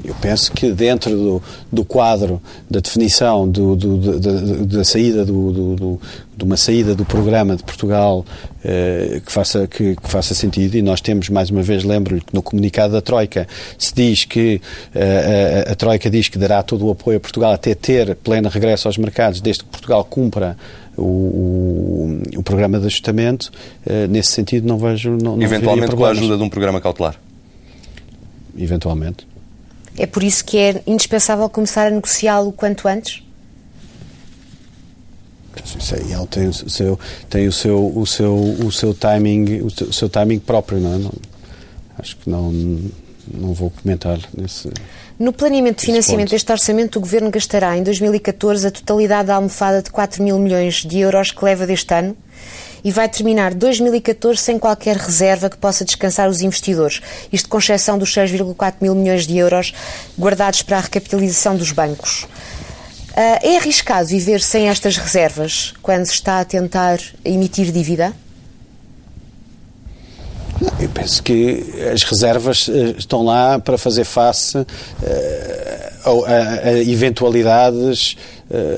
Eu 0.04 0.14
penso 0.20 0.50
que 0.52 0.72
dentro 0.72 1.10
do, 1.10 1.42
do 1.70 1.84
quadro 1.84 2.40
da 2.68 2.80
definição 2.80 3.48
do, 3.48 3.76
do, 3.76 4.18
da, 4.18 4.30
da, 4.78 4.84
saída 4.84 5.24
do, 5.24 5.98
de 6.36 6.44
uma 6.44 6.56
saída 6.56 6.94
do 6.94 7.04
programa 7.04 7.54
de 7.56 7.62
Portugal 7.62 8.24
eh, 8.64 9.20
que, 9.24 9.30
faça, 9.30 9.66
que, 9.66 9.94
que, 9.94 10.08
faça 10.08 10.34
sentido, 10.34 10.76
e 10.76 10.82
nós 10.82 11.00
temos, 11.00 11.28
mais 11.28 11.50
uma 11.50 11.62
vez, 11.62 11.84
lembro-lhe 11.84 12.20
que 12.20 12.34
no 12.34 12.42
comunicado 12.42 12.92
da 12.92 13.00
Troika 13.00 13.46
se 13.78 13.94
diz 13.94 14.24
que 14.24 14.60
eh, 14.94 15.66
a, 15.68 15.72
a, 15.72 15.74
Troika 15.74 16.10
diz 16.10 16.28
que 16.28 16.38
dará 16.38 16.62
todo 16.62 16.86
o 16.86 16.90
apoio 16.90 17.18
a 17.18 17.20
Portugal 17.20 17.52
até 17.52 17.74
ter 17.74 18.16
pleno 18.16 18.48
regresso 18.48 18.88
aos 18.88 18.98
mercados, 18.98 19.40
desde 19.40 19.62
que 19.62 19.70
Portugal 19.70 20.04
cumpra 20.04 20.56
o, 20.96 21.02
o, 21.02 22.22
o 22.38 22.42
programa 22.42 22.80
de 22.80 22.86
ajustamento, 22.86 23.52
eh, 23.86 24.06
nesse 24.08 24.32
sentido 24.32 24.66
não 24.66 24.78
vejo. 24.78 25.10
Não, 25.10 25.36
não 25.36 25.42
Eventualmente 25.42 25.94
com 25.94 26.04
a 26.04 26.10
ajuda 26.10 26.36
de 26.36 26.42
um 26.42 26.48
programa 26.48 26.80
cautelar? 26.80 27.14
Eventualmente. 28.58 29.31
É 29.96 30.06
por 30.06 30.22
isso 30.22 30.44
que 30.44 30.58
é 30.58 30.82
indispensável 30.86 31.48
começar 31.48 31.86
a 31.86 31.90
negociá-lo 31.90 32.48
o 32.48 32.52
quanto 32.52 32.88
antes? 32.88 33.22
Aí, 35.92 36.12
ele 36.12 36.26
tem 36.26 36.48
o 36.48 36.52
seu, 36.52 36.98
tem 37.28 37.46
o 37.46 37.52
seu, 37.52 37.92
o 37.94 38.06
seu, 38.06 38.34
o 38.34 38.72
seu 38.72 38.94
timing, 38.94 39.60
o 39.60 39.92
seu 39.92 40.08
timing 40.08 40.38
próprio, 40.38 40.78
não 40.78 40.94
é? 40.94 40.98
Não, 40.98 41.12
acho 41.98 42.16
que 42.16 42.30
não, 42.30 42.50
não 43.32 43.52
vou 43.52 43.70
comentar 43.70 44.18
nesse. 44.36 44.70
No 45.18 45.32
planeamento 45.32 45.80
de 45.80 45.86
financiamento 45.86 46.30
deste 46.30 46.50
orçamento, 46.50 46.96
o 46.96 47.00
Governo 47.00 47.30
gastará 47.30 47.76
em 47.76 47.82
2014 47.82 48.66
a 48.66 48.70
totalidade 48.70 49.28
da 49.28 49.36
almofada 49.36 49.82
de 49.82 49.90
4 49.90 50.22
mil 50.22 50.38
milhões 50.38 50.76
de 50.76 50.98
euros 51.00 51.30
que 51.30 51.44
leva 51.44 51.66
deste 51.66 51.92
ano 51.94 52.16
e 52.84 52.90
vai 52.90 53.08
terminar 53.08 53.54
2014 53.54 54.40
sem 54.40 54.58
qualquer 54.58 54.96
reserva 54.96 55.48
que 55.48 55.56
possa 55.56 55.84
descansar 55.84 56.28
os 56.28 56.42
investidores. 56.42 57.00
Isto 57.32 57.48
com 57.48 57.58
exceção 57.58 57.98
dos 57.98 58.12
6,4 58.14 58.74
mil 58.80 58.94
milhões 58.94 59.26
de 59.26 59.36
euros 59.36 59.72
guardados 60.18 60.62
para 60.62 60.78
a 60.78 60.80
recapitalização 60.80 61.56
dos 61.56 61.72
bancos. 61.72 62.24
Uh, 63.12 63.38
é 63.42 63.56
arriscado 63.58 64.08
viver 64.08 64.40
sem 64.40 64.68
estas 64.68 64.96
reservas 64.96 65.74
quando 65.82 66.06
se 66.06 66.14
está 66.14 66.40
a 66.40 66.44
tentar 66.44 66.98
emitir 67.24 67.70
dívida? 67.70 68.14
Eu 70.80 70.88
penso 70.88 71.22
que 71.22 71.64
as 71.92 72.04
reservas 72.04 72.68
eh, 72.68 72.94
estão 72.96 73.24
lá 73.24 73.58
para 73.58 73.76
fazer 73.76 74.04
face 74.04 74.56
a, 76.04 76.68
a, 76.68 76.72
eventualidades 76.82 78.16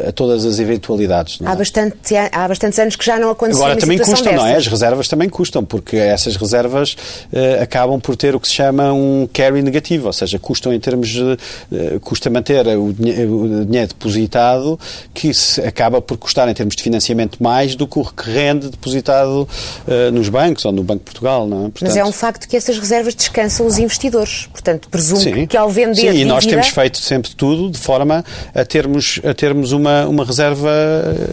a 0.09 0.13
todas 0.13 0.45
as 0.45 0.59
eventualidades. 0.59 1.39
Há, 1.45 1.55
bastante, 1.55 2.17
há 2.17 2.49
bastantes 2.49 2.79
anos 2.79 2.97
que 2.97 3.05
já 3.05 3.19
não 3.19 3.31
aconteceu 3.31 3.65
Agora 3.65 3.81
também 3.81 3.99
custam, 3.99 4.33
não 4.33 4.47
é? 4.47 4.57
As 4.57 4.67
reservas 4.67 5.09
também 5.09 5.29
custam, 5.29 5.65
porque 5.65 5.97
essas 5.97 6.37
reservas 6.37 6.93
uh, 7.33 7.63
acabam 7.63 8.01
por 8.01 8.17
ter 8.17 8.35
o 8.35 8.41
que 8.41 8.49
se 8.49 8.55
chama 8.55 8.93
um 8.93 9.29
carry 9.33 9.63
negativo, 9.63 10.07
ou 10.07 10.13
seja, 10.13 10.39
custam 10.39 10.73
em 10.73 10.81
termos 10.81 11.09
de, 11.09 11.23
uh, 11.23 12.01
custa 12.01 12.31
manter 12.31 12.67
o, 12.69 12.93
dinhe 12.93 13.25
o, 13.27 13.65
dinheiro 13.65 13.89
depositado, 13.89 14.79
que 15.13 15.33
se 15.33 15.61
acaba 15.63 16.01
por 16.01 16.17
custar 16.17 16.49
em 16.49 16.55
termos 16.55 16.77
de 16.77 16.83
financiamento 16.83 17.43
mais 17.43 17.75
do 17.75 17.87
que 17.87 17.99
o 17.99 18.05
que 18.05 18.31
rende 18.31 18.69
depositado 18.69 19.49
uh, 19.87 20.13
nos 20.13 20.29
bancos 20.29 20.65
ou 20.65 20.73
no 20.73 20.83
Banco 20.83 21.01
de 21.01 21.05
Portugal, 21.05 21.47
não 21.47 21.59
é? 21.59 21.63
Portanto, 21.63 21.89
Mas 21.89 21.97
é 21.97 22.05
um 22.05 22.13
facto 22.13 22.49
que 22.49 22.57
essas 22.57 22.79
reservas 22.79 23.15
descansam 23.15 23.67
os 23.67 23.79
investidores, 23.79 24.47
portanto, 24.53 24.89
presumo 24.89 25.21
sim, 25.21 25.47
que 25.47 25.57
ao 25.57 25.69
vender 25.69 26.13
Sim, 26.13 26.19
e 26.19 26.25
nós 26.25 26.47
temos 26.47 26.69
feito 26.69 26.99
sempre 26.99 27.35
tudo 27.35 27.71
de 27.71 27.79
forma 27.79 28.25
a 28.55 28.65
termos, 28.65 29.21
a 29.25 29.35
termos 29.35 29.64
uma, 29.73 30.07
uma 30.07 30.25
reserva 30.25 30.71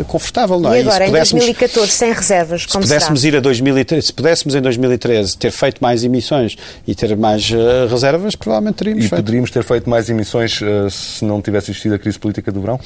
confortável, 0.08 0.60
não 0.60 0.74
é? 0.74 0.80
E 0.80 0.82
agora, 0.82 1.06
e 1.06 1.10
em 1.10 1.12
2014, 1.12 1.92
sem 1.92 2.14
reservas, 2.14 2.66
como 2.66 2.84
se 2.84 2.90
pudéssemos 2.90 3.22
será? 3.22 3.36
ir 3.36 3.38
a 3.38 3.42
2013, 3.42 4.08
se 4.08 4.14
pudéssemos 4.14 4.56
em 4.56 4.62
2013 4.62 5.38
ter 5.38 5.52
feito 5.52 5.80
mais 5.80 6.04
emissões 6.04 6.56
e 6.88 6.96
ter 6.96 7.16
mais 7.18 7.50
uh, 7.50 7.88
reservas, 7.90 8.36
provavelmente 8.36 8.76
teríamos 8.76 9.06
e 9.06 9.10
feito. 9.10 9.20
E 9.20 9.24
poderíamos 9.24 9.52
ter 9.52 9.64
feito 9.64 9.90
mais 9.90 10.10
emissões 10.10 10.62
uh, 10.62 10.90
se 10.90 11.24
não 11.26 11.42
tivesse 11.42 11.72
existido 11.72 11.96
a 11.96 12.00
crise 12.00 12.20
política 12.20 12.52
do 12.52 12.62
verão? 12.62 12.80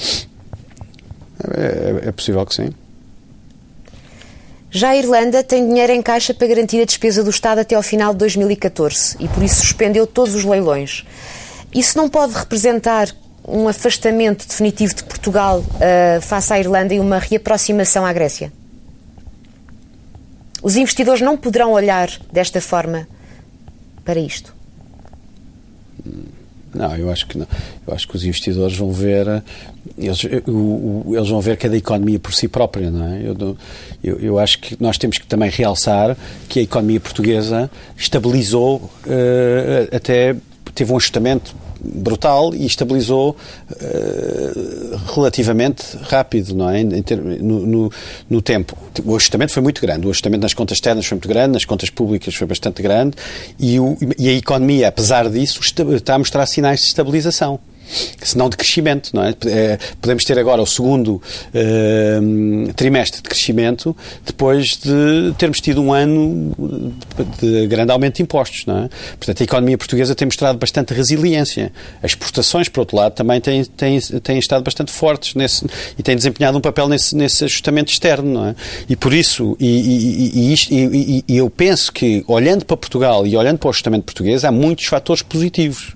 É, 1.53 2.05
é, 2.05 2.09
é 2.09 2.11
possível 2.11 2.45
que 2.45 2.55
sim. 2.55 2.69
Já 4.71 4.89
a 4.89 4.97
Irlanda 4.97 5.41
tem 5.41 5.65
dinheiro 5.65 5.93
em 5.93 6.01
caixa 6.01 6.33
para 6.33 6.47
garantir 6.47 6.81
a 6.81 6.85
despesa 6.85 7.23
do 7.23 7.29
Estado 7.29 7.59
até 7.59 7.75
ao 7.75 7.81
final 7.81 8.11
de 8.11 8.19
2014 8.19 9.15
e 9.21 9.27
por 9.29 9.41
isso 9.41 9.61
suspendeu 9.61 10.05
todos 10.05 10.35
os 10.35 10.43
leilões. 10.43 11.05
Isso 11.73 11.97
não 11.97 12.09
pode 12.09 12.33
representar 12.33 13.09
um 13.47 13.67
afastamento 13.67 14.47
definitivo 14.47 14.95
de 14.95 15.03
Portugal 15.03 15.59
uh, 15.59 16.21
face 16.21 16.53
à 16.53 16.59
Irlanda 16.59 16.93
e 16.93 16.99
uma 16.99 17.19
reaproximação 17.19 18.05
à 18.05 18.11
Grécia? 18.11 18.51
Os 20.61 20.75
investidores 20.75 21.21
não 21.21 21.37
poderão 21.37 21.71
olhar 21.71 22.09
desta 22.31 22.59
forma 22.59 23.07
para 24.03 24.19
isto? 24.19 24.55
Não, 26.73 26.95
eu 26.97 27.09
acho 27.09 27.25
que 27.27 27.37
não. 27.37 27.47
Eu 27.87 27.93
acho 27.93 28.07
que 28.07 28.15
os 28.15 28.25
investidores 28.25 28.75
vão 28.75 28.91
ver 28.91 29.43
eles, 29.97 30.23
eles 30.25 31.29
vão 31.29 31.39
ver 31.39 31.55
cada 31.55 31.77
economia 31.77 32.19
por 32.19 32.33
si 32.33 32.47
própria, 32.47 32.91
não 32.91 33.07
é? 33.07 33.21
Eu, 33.21 33.57
eu, 34.03 34.19
eu, 34.19 34.39
acho 34.39 34.59
que 34.59 34.75
nós 34.79 34.97
temos 34.97 35.17
que 35.17 35.25
também 35.25 35.49
realçar 35.49 36.17
que 36.49 36.59
a 36.59 36.63
economia 36.63 36.99
portuguesa 36.99 37.71
estabilizou 37.95 38.77
uh, 38.77 39.95
até 39.95 40.35
teve 40.73 40.91
um 40.91 40.97
ajustamento 40.97 41.55
brutal 41.93 42.53
e 42.53 42.65
estabilizou 42.65 43.35
uh, 43.71 45.13
relativamente 45.13 45.83
rápido, 46.03 46.55
não 46.55 46.69
é? 46.69 46.83
No, 46.83 47.65
no, 47.65 47.91
no, 48.29 48.41
tempo. 48.41 48.77
O 49.03 49.15
ajustamento 49.15 49.51
foi 49.51 49.61
muito 49.63 49.81
grande. 49.81 50.07
O 50.07 50.09
ajustamento 50.09 50.41
nas 50.41 50.53
contas 50.53 50.77
externas 50.77 51.05
foi 51.05 51.15
muito 51.15 51.27
grande, 51.27 51.53
nas 51.53 51.65
contas 51.65 51.89
públicas 51.89 52.33
foi 52.35 52.47
bastante 52.47 52.81
grande 52.81 53.15
e, 53.59 53.79
o, 53.79 53.97
e 54.17 54.29
a 54.29 54.33
economia, 54.33 54.87
apesar 54.87 55.29
disso, 55.29 55.59
está 55.61 56.15
a 56.15 56.19
mostrar 56.19 56.45
sinais 56.45 56.81
de 56.81 56.87
estabilização. 56.87 57.59
Se 58.21 58.37
não 58.37 58.49
de 58.49 58.57
crescimento. 58.57 59.11
Não 59.13 59.23
é? 59.23 59.35
é 59.45 59.77
podemos 60.01 60.23
ter 60.23 60.37
agora 60.37 60.61
o 60.61 60.65
segundo 60.65 61.15
uh, 61.15 62.73
trimestre 62.73 63.21
de 63.21 63.29
crescimento 63.29 63.95
depois 64.25 64.77
de 64.77 65.33
termos 65.37 65.61
tido 65.61 65.81
um 65.81 65.93
ano 65.93 66.55
de 67.39 67.67
grande 67.67 67.91
aumento 67.91 68.17
de 68.17 68.23
impostos. 68.23 68.65
Não 68.65 68.85
é? 68.85 68.89
Portanto, 69.17 69.41
a 69.41 69.43
economia 69.43 69.77
portuguesa 69.77 70.15
tem 70.15 70.25
mostrado 70.25 70.57
bastante 70.57 70.93
resiliência. 70.93 71.71
As 72.01 72.11
exportações, 72.11 72.69
por 72.69 72.81
outro 72.81 72.97
lado, 72.97 73.13
também 73.13 73.39
têm, 73.39 73.63
têm, 73.63 73.99
têm 73.99 74.39
estado 74.39 74.63
bastante 74.63 74.91
fortes 74.91 75.35
nesse, 75.35 75.65
e 75.97 76.03
têm 76.03 76.15
desempenhado 76.15 76.57
um 76.57 76.61
papel 76.61 76.87
nesse, 76.87 77.15
nesse 77.15 77.45
ajustamento 77.45 77.91
externo. 77.91 78.33
Não 78.33 78.47
é? 78.47 78.55
E 78.89 78.95
por 78.95 79.13
isso, 79.13 79.55
e, 79.59 79.67
e, 79.67 80.39
e, 80.39 80.53
isto, 80.53 80.73
e 80.73 81.23
eu 81.37 81.49
penso 81.49 81.91
que, 81.91 82.23
olhando 82.27 82.65
para 82.65 82.77
Portugal 82.77 83.25
e 83.25 83.35
olhando 83.35 83.57
para 83.57 83.67
o 83.67 83.69
ajustamento 83.69 84.05
português, 84.05 84.43
há 84.43 84.51
muitos 84.51 84.85
fatores 84.85 85.21
positivos 85.21 85.95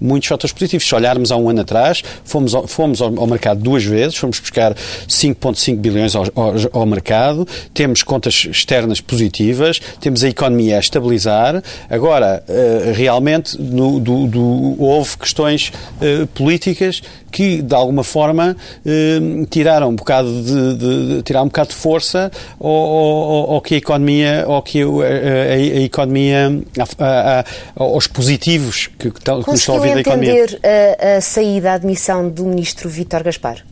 muitos 0.00 0.28
fatores 0.28 0.52
positivos. 0.52 0.86
Se 0.86 0.94
olharmos 0.94 1.30
há 1.32 1.36
um 1.36 1.48
ano 1.48 1.60
atrás, 1.60 2.02
fomos 2.24 2.54
ao, 2.54 2.66
fomos 2.66 3.00
ao, 3.00 3.26
mercado 3.26 3.60
duas 3.60 3.84
vezes, 3.84 4.16
fomos 4.16 4.38
buscar 4.38 4.74
5,5 4.74 5.76
bilhões 5.76 6.14
ao, 6.14 6.24
ao, 6.72 6.86
mercado, 6.86 7.46
temos 7.72 8.02
contas 8.02 8.46
externas 8.50 9.00
positivas, 9.00 9.80
temos 10.00 10.22
a 10.24 10.28
economia 10.28 10.76
a 10.76 10.80
estabilizar. 10.80 11.62
Agora, 11.88 12.42
uh, 12.48 12.92
realmente, 12.92 13.60
no, 13.60 13.98
do, 13.98 14.26
do, 14.26 14.82
houve 14.82 15.16
questões 15.16 15.72
uh, 16.00 16.26
políticas 16.28 17.02
que, 17.36 17.60
de 17.60 17.74
alguma 17.74 18.02
forma, 18.02 18.56
eh, 18.86 19.20
tiraram 19.50 19.90
um 19.90 19.94
bocado 19.94 20.26
de, 20.42 20.74
de, 20.74 21.16
de, 21.16 21.22
tirar 21.22 21.42
um 21.42 21.48
bocado 21.48 21.68
de 21.68 21.74
força 21.74 22.32
ao, 22.58 22.66
ao, 22.70 23.50
ao 23.50 23.60
que 23.60 23.74
a 23.74 23.76
economia, 23.76 24.44
ao 24.46 24.62
que 24.62 24.80
a, 24.80 24.86
a, 24.86 25.52
a 25.52 25.80
economia, 25.82 26.62
a, 26.98 27.44
aos 27.76 28.06
positivos 28.06 28.86
que, 28.98 29.10
que, 29.10 29.20
que 29.20 29.30
nos 29.50 29.60
estão 29.60 29.76
a 29.76 29.80
vir 29.80 29.92
da 29.92 30.00
economia. 30.00 30.44
entender 30.44 30.60
a, 30.98 31.18
a 31.18 31.20
saída, 31.20 31.72
a 31.72 31.74
admissão 31.74 32.26
do 32.26 32.46
ministro 32.46 32.88
Vítor 32.88 33.22
Gaspar? 33.22 33.62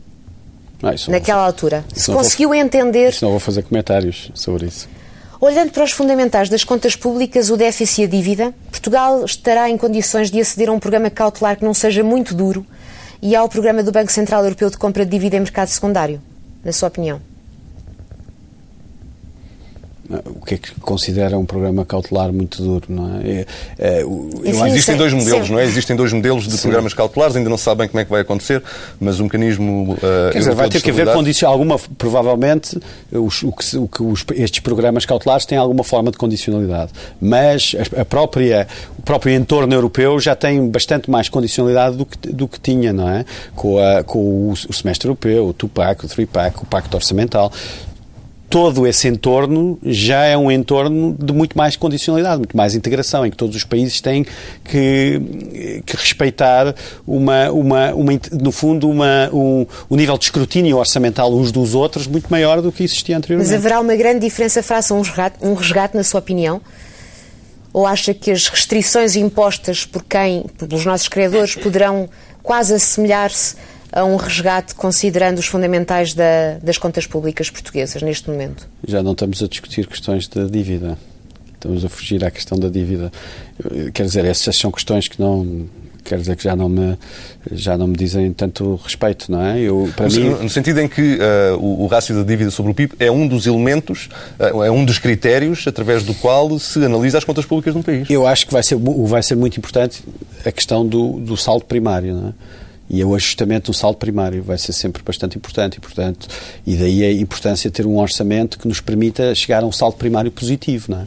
Ah, 0.83 0.93
naquela 1.07 1.39
vou, 1.39 1.47
altura. 1.47 1.83
Se 1.91 2.11
conseguiu 2.11 2.49
vou, 2.49 2.55
entender. 2.55 3.09
Isso 3.09 3.25
não 3.25 3.31
vou 3.31 3.39
fazer 3.39 3.63
comentários 3.63 4.29
sobre 4.35 4.67
isso. 4.67 4.87
Olhando 5.41 5.71
para 5.71 5.83
os 5.83 5.91
fundamentais 5.91 6.49
das 6.49 6.63
contas 6.63 6.95
públicas, 6.95 7.49
o 7.49 7.57
déficit 7.57 8.01
e 8.01 8.03
a 8.03 8.07
dívida, 8.07 8.53
Portugal 8.69 9.25
estará 9.25 9.71
em 9.71 9.75
condições 9.75 10.29
de 10.29 10.39
aceder 10.39 10.69
a 10.69 10.71
um 10.71 10.79
programa 10.79 11.09
cautelar 11.09 11.57
que 11.57 11.65
não 11.65 11.73
seja 11.73 12.03
muito 12.03 12.35
duro 12.35 12.63
e 13.25 13.35
ao 13.35 13.49
programa 13.49 13.81
do 13.81 13.91
Banco 13.91 14.11
Central 14.11 14.43
Europeu 14.43 14.69
de 14.69 14.77
compra 14.77 15.03
de 15.03 15.09
dívida 15.09 15.35
em 15.35 15.39
mercado 15.39 15.67
secundário, 15.67 16.21
na 16.63 16.71
sua 16.71 16.89
opinião? 16.89 17.19
O 20.25 20.45
que 20.45 20.55
é 20.55 20.57
que 20.57 20.79
considera 20.79 21.37
um 21.37 21.45
programa 21.45 21.83
cautelar 21.83 22.31
muito 22.31 22.61
duro, 22.61 22.85
não 22.89 23.19
é? 23.19 23.27
é, 23.27 23.45
é 23.79 24.01
Enfim, 24.03 24.67
existem 24.67 24.95
dois 24.95 25.11
modelos, 25.13 25.47
sim. 25.47 25.53
não 25.53 25.59
é? 25.59 25.63
Existem 25.63 25.95
dois 25.95 26.13
modelos 26.13 26.47
de 26.47 26.55
sim. 26.55 26.61
programas 26.63 26.93
cautelares, 26.93 27.35
ainda 27.35 27.49
não 27.49 27.57
sabem 27.57 27.87
como 27.87 27.99
é 27.99 28.05
que 28.05 28.11
vai 28.11 28.21
acontecer, 28.21 28.61
mas 28.99 29.19
um 29.19 29.23
mecanismo. 29.23 29.93
Uh, 29.93 30.31
Quer 30.31 30.39
dizer, 30.39 30.55
vai 30.55 30.69
ter 30.69 30.81
que 30.81 30.91
haver 30.91 31.11
condição 31.11 31.49
alguma, 31.49 31.79
provavelmente, 31.97 32.77
os, 33.11 33.41
o 33.41 33.51
que, 33.51 33.77
o 33.77 33.87
que 33.87 34.03
os, 34.03 34.25
estes 34.35 34.59
programas 34.59 35.05
cautelares 35.05 35.45
têm 35.45 35.57
alguma 35.57 35.83
forma 35.83 36.11
de 36.11 36.17
condicionalidade, 36.17 36.91
mas 37.19 37.75
a, 37.97 38.05
própria, 38.05 38.67
o 38.99 39.01
próprio 39.01 39.33
entorno 39.33 39.73
europeu 39.73 40.19
já 40.19 40.35
tem 40.35 40.69
bastante 40.69 41.09
mais 41.09 41.29
condicionalidade 41.29 41.97
do 41.97 42.05
que, 42.05 42.17
do 42.31 42.47
que 42.47 42.59
tinha, 42.59 42.93
não 42.93 43.09
é? 43.09 43.25
Com, 43.55 43.79
a, 43.79 44.03
com 44.03 44.19
o, 44.19 44.51
o 44.51 44.73
semestre 44.73 45.07
europeu, 45.07 45.47
o 45.47 45.53
two-pack, 45.53 46.05
o 46.05 46.07
three-pack, 46.07 46.61
o 46.61 46.65
pacto 46.65 46.95
orçamental 46.95 47.51
todo 48.49 48.87
esse 48.87 49.07
entorno 49.07 49.77
já 49.83 50.23
é 50.23 50.37
um 50.37 50.51
entorno 50.51 51.15
de 51.17 51.33
muito 51.33 51.57
mais 51.57 51.75
condicionalidade, 51.75 52.37
muito 52.37 52.55
mais 52.55 52.75
integração, 52.75 53.25
em 53.25 53.31
que 53.31 53.37
todos 53.37 53.55
os 53.55 53.63
países 53.63 53.99
têm 54.01 54.25
que, 54.63 55.81
que 55.85 55.97
respeitar 55.97 56.73
uma, 57.05 57.51
uma, 57.51 57.93
uma, 57.93 58.11
no 58.31 58.51
fundo, 58.51 58.89
uma, 58.89 59.29
um, 59.33 59.65
um 59.89 59.95
nível 59.95 60.17
de 60.17 60.25
escrutínio 60.25 60.77
orçamental 60.77 61.33
uns 61.33 61.51
dos 61.51 61.75
outros 61.75 62.07
muito 62.07 62.27
maior 62.29 62.61
do 62.61 62.71
que 62.71 62.83
existia 62.83 63.17
anteriormente. 63.17 63.49
Mas 63.49 63.57
haverá 63.57 63.79
uma 63.79 63.95
grande 63.95 64.19
diferença 64.19 64.61
face 64.63 64.93
a 64.93 64.95
um 64.95 65.01
resgate, 65.01 65.37
um 65.41 65.53
resgate 65.53 65.97
na 65.97 66.03
sua 66.03 66.19
opinião? 66.19 66.61
Ou 67.73 67.85
acha 67.85 68.13
que 68.13 68.31
as 68.31 68.47
restrições 68.47 69.17
impostas 69.17 69.85
por 69.85 70.03
quem, 70.03 70.45
pelos 70.57 70.85
nossos 70.85 71.09
credores, 71.09 71.55
poderão 71.55 72.09
quase 72.41 72.73
assemelhar-se 72.73 73.55
a 73.95 74.03
um 74.03 74.17
resgate 74.17 74.75
considerando 74.75 75.39
os 75.39 75.47
fundamentais 75.47 76.13
da, 76.13 76.59
das 76.61 76.77
contas 76.77 77.07
públicas 77.07 77.49
portuguesas 77.49 78.01
neste 78.01 78.29
momento? 78.29 78.67
Já 78.85 79.01
não 79.01 79.13
estamos 79.13 79.41
a 79.41 79.47
discutir 79.47 79.87
questões 79.87 80.27
de 80.27 80.49
dívida. 80.49 80.97
Estamos 81.53 81.85
a 81.85 81.89
fugir 81.89 82.23
à 82.23 82.29
questão 82.29 82.59
da 82.59 82.67
dívida. 82.67 83.11
Quer 83.93 84.03
dizer, 84.03 84.25
essas 84.25 84.57
são 84.57 84.69
questões 84.69 85.07
que 85.07 85.19
não 85.19 85.67
quer 86.03 86.19
dizer 86.19 86.35
que 86.35 86.43
já 86.43 86.55
não 86.55 86.69
me 86.69 86.95
já 87.51 87.75
não 87.75 87.87
me 87.87 87.95
dizem 87.95 88.31
tanto 88.31 88.75
respeito, 88.75 89.31
não 89.31 89.41
é? 89.41 89.59
Eu, 89.59 89.91
para 89.95 90.07
no, 90.07 90.15
mim... 90.15 90.29
no 90.43 90.49
sentido 90.49 90.79
em 90.79 90.87
que 90.87 91.15
uh, 91.15 91.57
o, 91.57 91.83
o 91.83 91.87
rácio 91.87 92.15
da 92.15 92.21
dívida 92.21 92.51
sobre 92.51 92.71
o 92.71 92.75
PIB 92.75 92.93
é 92.99 93.09
um 93.09 93.27
dos 93.27 93.47
elementos, 93.47 94.09
uh, 94.39 94.63
é 94.63 94.69
um 94.69 94.85
dos 94.85 94.99
critérios 94.99 95.65
através 95.67 96.03
do 96.03 96.13
qual 96.13 96.59
se 96.59 96.83
analisa 96.85 97.17
as 97.17 97.23
contas 97.23 97.45
públicas 97.45 97.73
de 97.73 97.79
um 97.79 97.81
país. 97.81 98.07
Eu 98.09 98.27
acho 98.27 98.45
que 98.45 98.53
vai 98.53 98.61
ser 98.61 98.75
vai 98.75 99.23
ser 99.23 99.35
muito 99.35 99.57
importante 99.57 100.03
a 100.45 100.51
questão 100.51 100.85
do, 100.85 101.13
do 101.13 101.35
saldo 101.35 101.65
primário, 101.65 102.13
não 102.13 102.27
é? 102.29 102.33
E 102.89 103.03
o 103.03 103.15
ajustamento 103.15 103.71
do 103.71 103.75
saldo 103.75 103.97
primário 103.97 104.43
vai 104.43 104.57
ser 104.57 104.73
sempre 104.73 105.01
bastante 105.01 105.37
importante 105.37 105.77
e, 105.77 105.79
portanto, 105.79 106.27
e 106.65 106.75
daí 106.75 107.03
a 107.03 107.11
importância 107.11 107.69
de 107.69 107.73
ter 107.73 107.85
um 107.85 107.97
orçamento 107.97 108.59
que 108.59 108.67
nos 108.67 108.79
permita 108.79 109.33
chegar 109.33 109.63
a 109.63 109.65
um 109.65 109.71
saldo 109.71 109.97
primário 109.97 110.31
positivo, 110.31 110.91
não 110.91 111.01
é? 111.01 111.05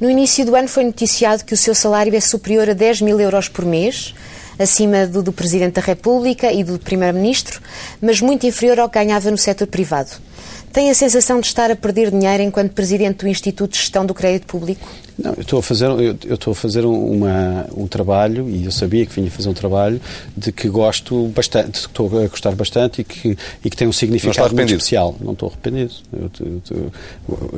No 0.00 0.08
início 0.08 0.46
do 0.46 0.56
ano 0.56 0.66
foi 0.66 0.84
noticiado 0.84 1.44
que 1.44 1.52
o 1.52 1.56
seu 1.56 1.74
salário 1.74 2.14
é 2.16 2.20
superior 2.20 2.70
a 2.70 2.72
10 2.72 3.02
mil 3.02 3.20
euros 3.20 3.50
por 3.50 3.66
mês, 3.66 4.14
acima 4.58 5.06
do 5.06 5.22
do 5.22 5.30
Presidente 5.30 5.74
da 5.74 5.82
República 5.82 6.50
e 6.50 6.64
do 6.64 6.78
Primeiro-Ministro, 6.78 7.60
mas 8.00 8.18
muito 8.18 8.46
inferior 8.46 8.80
ao 8.80 8.88
que 8.88 8.98
ganhava 8.98 9.30
no 9.30 9.36
setor 9.36 9.66
privado. 9.66 10.10
Tem 10.72 10.88
a 10.88 10.94
sensação 10.94 11.40
de 11.40 11.46
estar 11.46 11.70
a 11.70 11.76
perder 11.76 12.10
dinheiro 12.10 12.42
enquanto 12.42 12.72
Presidente 12.72 13.18
do 13.18 13.28
Instituto 13.28 13.72
de 13.72 13.78
Gestão 13.78 14.06
do 14.06 14.14
Crédito 14.14 14.46
Público? 14.46 14.88
Não, 15.18 15.32
eu 15.34 15.42
estou 15.42 15.58
a 15.58 15.62
fazer, 15.62 15.86
eu, 15.86 16.16
eu 16.24 16.34
estou 16.34 16.52
a 16.52 16.54
fazer 16.54 16.84
uma, 16.84 17.66
um 17.76 17.86
trabalho, 17.88 18.48
e 18.48 18.64
eu 18.64 18.70
sabia 18.70 19.04
que 19.04 19.12
vinha 19.12 19.30
fazer 19.30 19.48
um 19.48 19.54
trabalho, 19.54 20.00
de 20.36 20.52
que 20.52 20.68
gosto 20.68 21.26
bastante, 21.28 21.80
estou 21.80 22.06
a 22.22 22.28
gostar 22.28 22.52
bastante 22.52 23.00
e 23.00 23.04
que, 23.04 23.36
e 23.64 23.70
que 23.70 23.76
tem 23.76 23.88
um 23.88 23.92
significado 23.92 24.54
muito 24.54 24.72
especial. 24.72 25.16
Não 25.20 25.32
estou 25.32 25.48
arrependido. 25.48 25.92
Eu, 26.12 26.30
eu, 26.40 26.92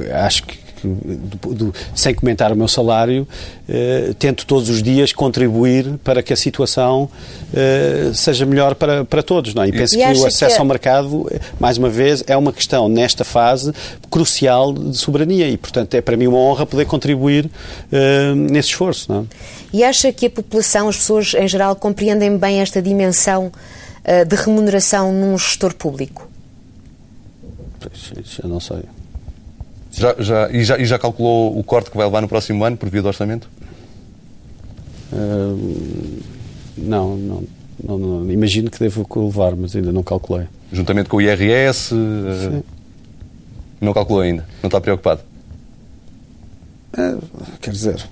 eu 0.02 0.16
acho 0.16 0.44
que 0.44 0.58
do, 0.84 1.54
do, 1.54 1.74
sem 1.94 2.14
comentar 2.14 2.52
o 2.52 2.56
meu 2.56 2.68
salário, 2.68 3.26
eh, 3.68 4.14
tento 4.18 4.46
todos 4.46 4.68
os 4.68 4.82
dias 4.82 5.12
contribuir 5.12 5.98
para 6.04 6.22
que 6.22 6.32
a 6.32 6.36
situação 6.36 7.08
eh, 7.54 8.10
seja 8.14 8.44
melhor 8.44 8.74
para, 8.74 9.04
para 9.04 9.22
todos. 9.22 9.54
Não 9.54 9.62
é? 9.62 9.68
E 9.68 9.72
penso 9.72 9.94
e 9.94 9.98
que 9.98 10.04
o 10.04 10.26
acesso 10.26 10.54
que... 10.54 10.60
ao 10.60 10.66
mercado, 10.66 11.30
mais 11.58 11.78
uma 11.78 11.88
vez, 11.88 12.22
é 12.26 12.36
uma 12.36 12.52
questão, 12.52 12.88
nesta 12.88 13.24
fase, 13.24 13.72
crucial 14.10 14.72
de 14.72 14.96
soberania 14.96 15.48
e, 15.48 15.56
portanto, 15.56 15.94
é 15.94 16.00
para 16.00 16.16
mim 16.16 16.26
uma 16.26 16.38
honra 16.38 16.66
poder 16.66 16.86
contribuir 16.86 17.50
eh, 17.90 18.34
nesse 18.34 18.68
esforço. 18.68 19.12
Não 19.12 19.20
é? 19.20 19.24
E 19.72 19.84
acha 19.84 20.12
que 20.12 20.26
a 20.26 20.30
população, 20.30 20.88
as 20.88 20.96
pessoas 20.96 21.34
em 21.34 21.48
geral, 21.48 21.74
compreendem 21.76 22.36
bem 22.36 22.60
esta 22.60 22.82
dimensão 22.82 23.50
de 24.28 24.34
remuneração 24.34 25.12
num 25.12 25.38
gestor 25.38 25.74
público? 25.74 26.28
Isso 27.94 28.40
eu 28.42 28.48
não 28.48 28.60
sei. 28.60 28.82
Já, 29.92 30.14
já, 30.18 30.50
e, 30.50 30.64
já, 30.64 30.78
e 30.78 30.84
já 30.86 30.98
calculou 30.98 31.56
o 31.58 31.62
corte 31.62 31.90
que 31.90 31.96
vai 31.96 32.06
levar 32.06 32.22
no 32.22 32.28
próximo 32.28 32.64
ano 32.64 32.76
por 32.76 32.88
via 32.88 33.02
do 33.02 33.08
orçamento? 33.08 33.48
Uh, 35.12 36.22
não, 36.78 37.16
não, 37.16 37.44
não, 37.84 37.98
não, 37.98 38.30
Imagino 38.30 38.70
que 38.70 38.78
devo 38.78 39.06
levar, 39.14 39.54
mas 39.54 39.76
ainda 39.76 39.92
não 39.92 40.02
calculei. 40.02 40.46
Juntamente 40.72 41.10
com 41.10 41.18
o 41.18 41.20
IRS? 41.20 41.94
Uh, 41.94 42.64
não 43.80 43.92
calculou 43.92 44.22
ainda? 44.22 44.46
Não 44.62 44.68
está 44.68 44.80
preocupado? 44.80 45.20
Uh, 46.96 47.22
quer 47.60 47.72
dizer. 47.72 48.02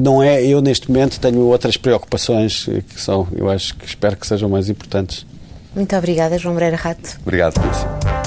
Não 0.00 0.22
é, 0.22 0.44
eu 0.44 0.60
neste 0.60 0.90
momento 0.90 1.18
tenho 1.18 1.40
outras 1.40 1.76
preocupações 1.78 2.66
que 2.88 3.00
são, 3.00 3.26
eu 3.34 3.48
acho 3.48 3.74
que 3.76 3.86
espero 3.86 4.16
que 4.16 4.26
sejam 4.26 4.48
mais 4.50 4.68
importantes. 4.68 5.24
Muito 5.74 5.96
obrigada, 5.96 6.38
João 6.38 6.54
Moreira 6.54 6.76
Rato. 6.76 7.18
Obrigado, 7.22 7.54
Lúcia. 7.64 8.19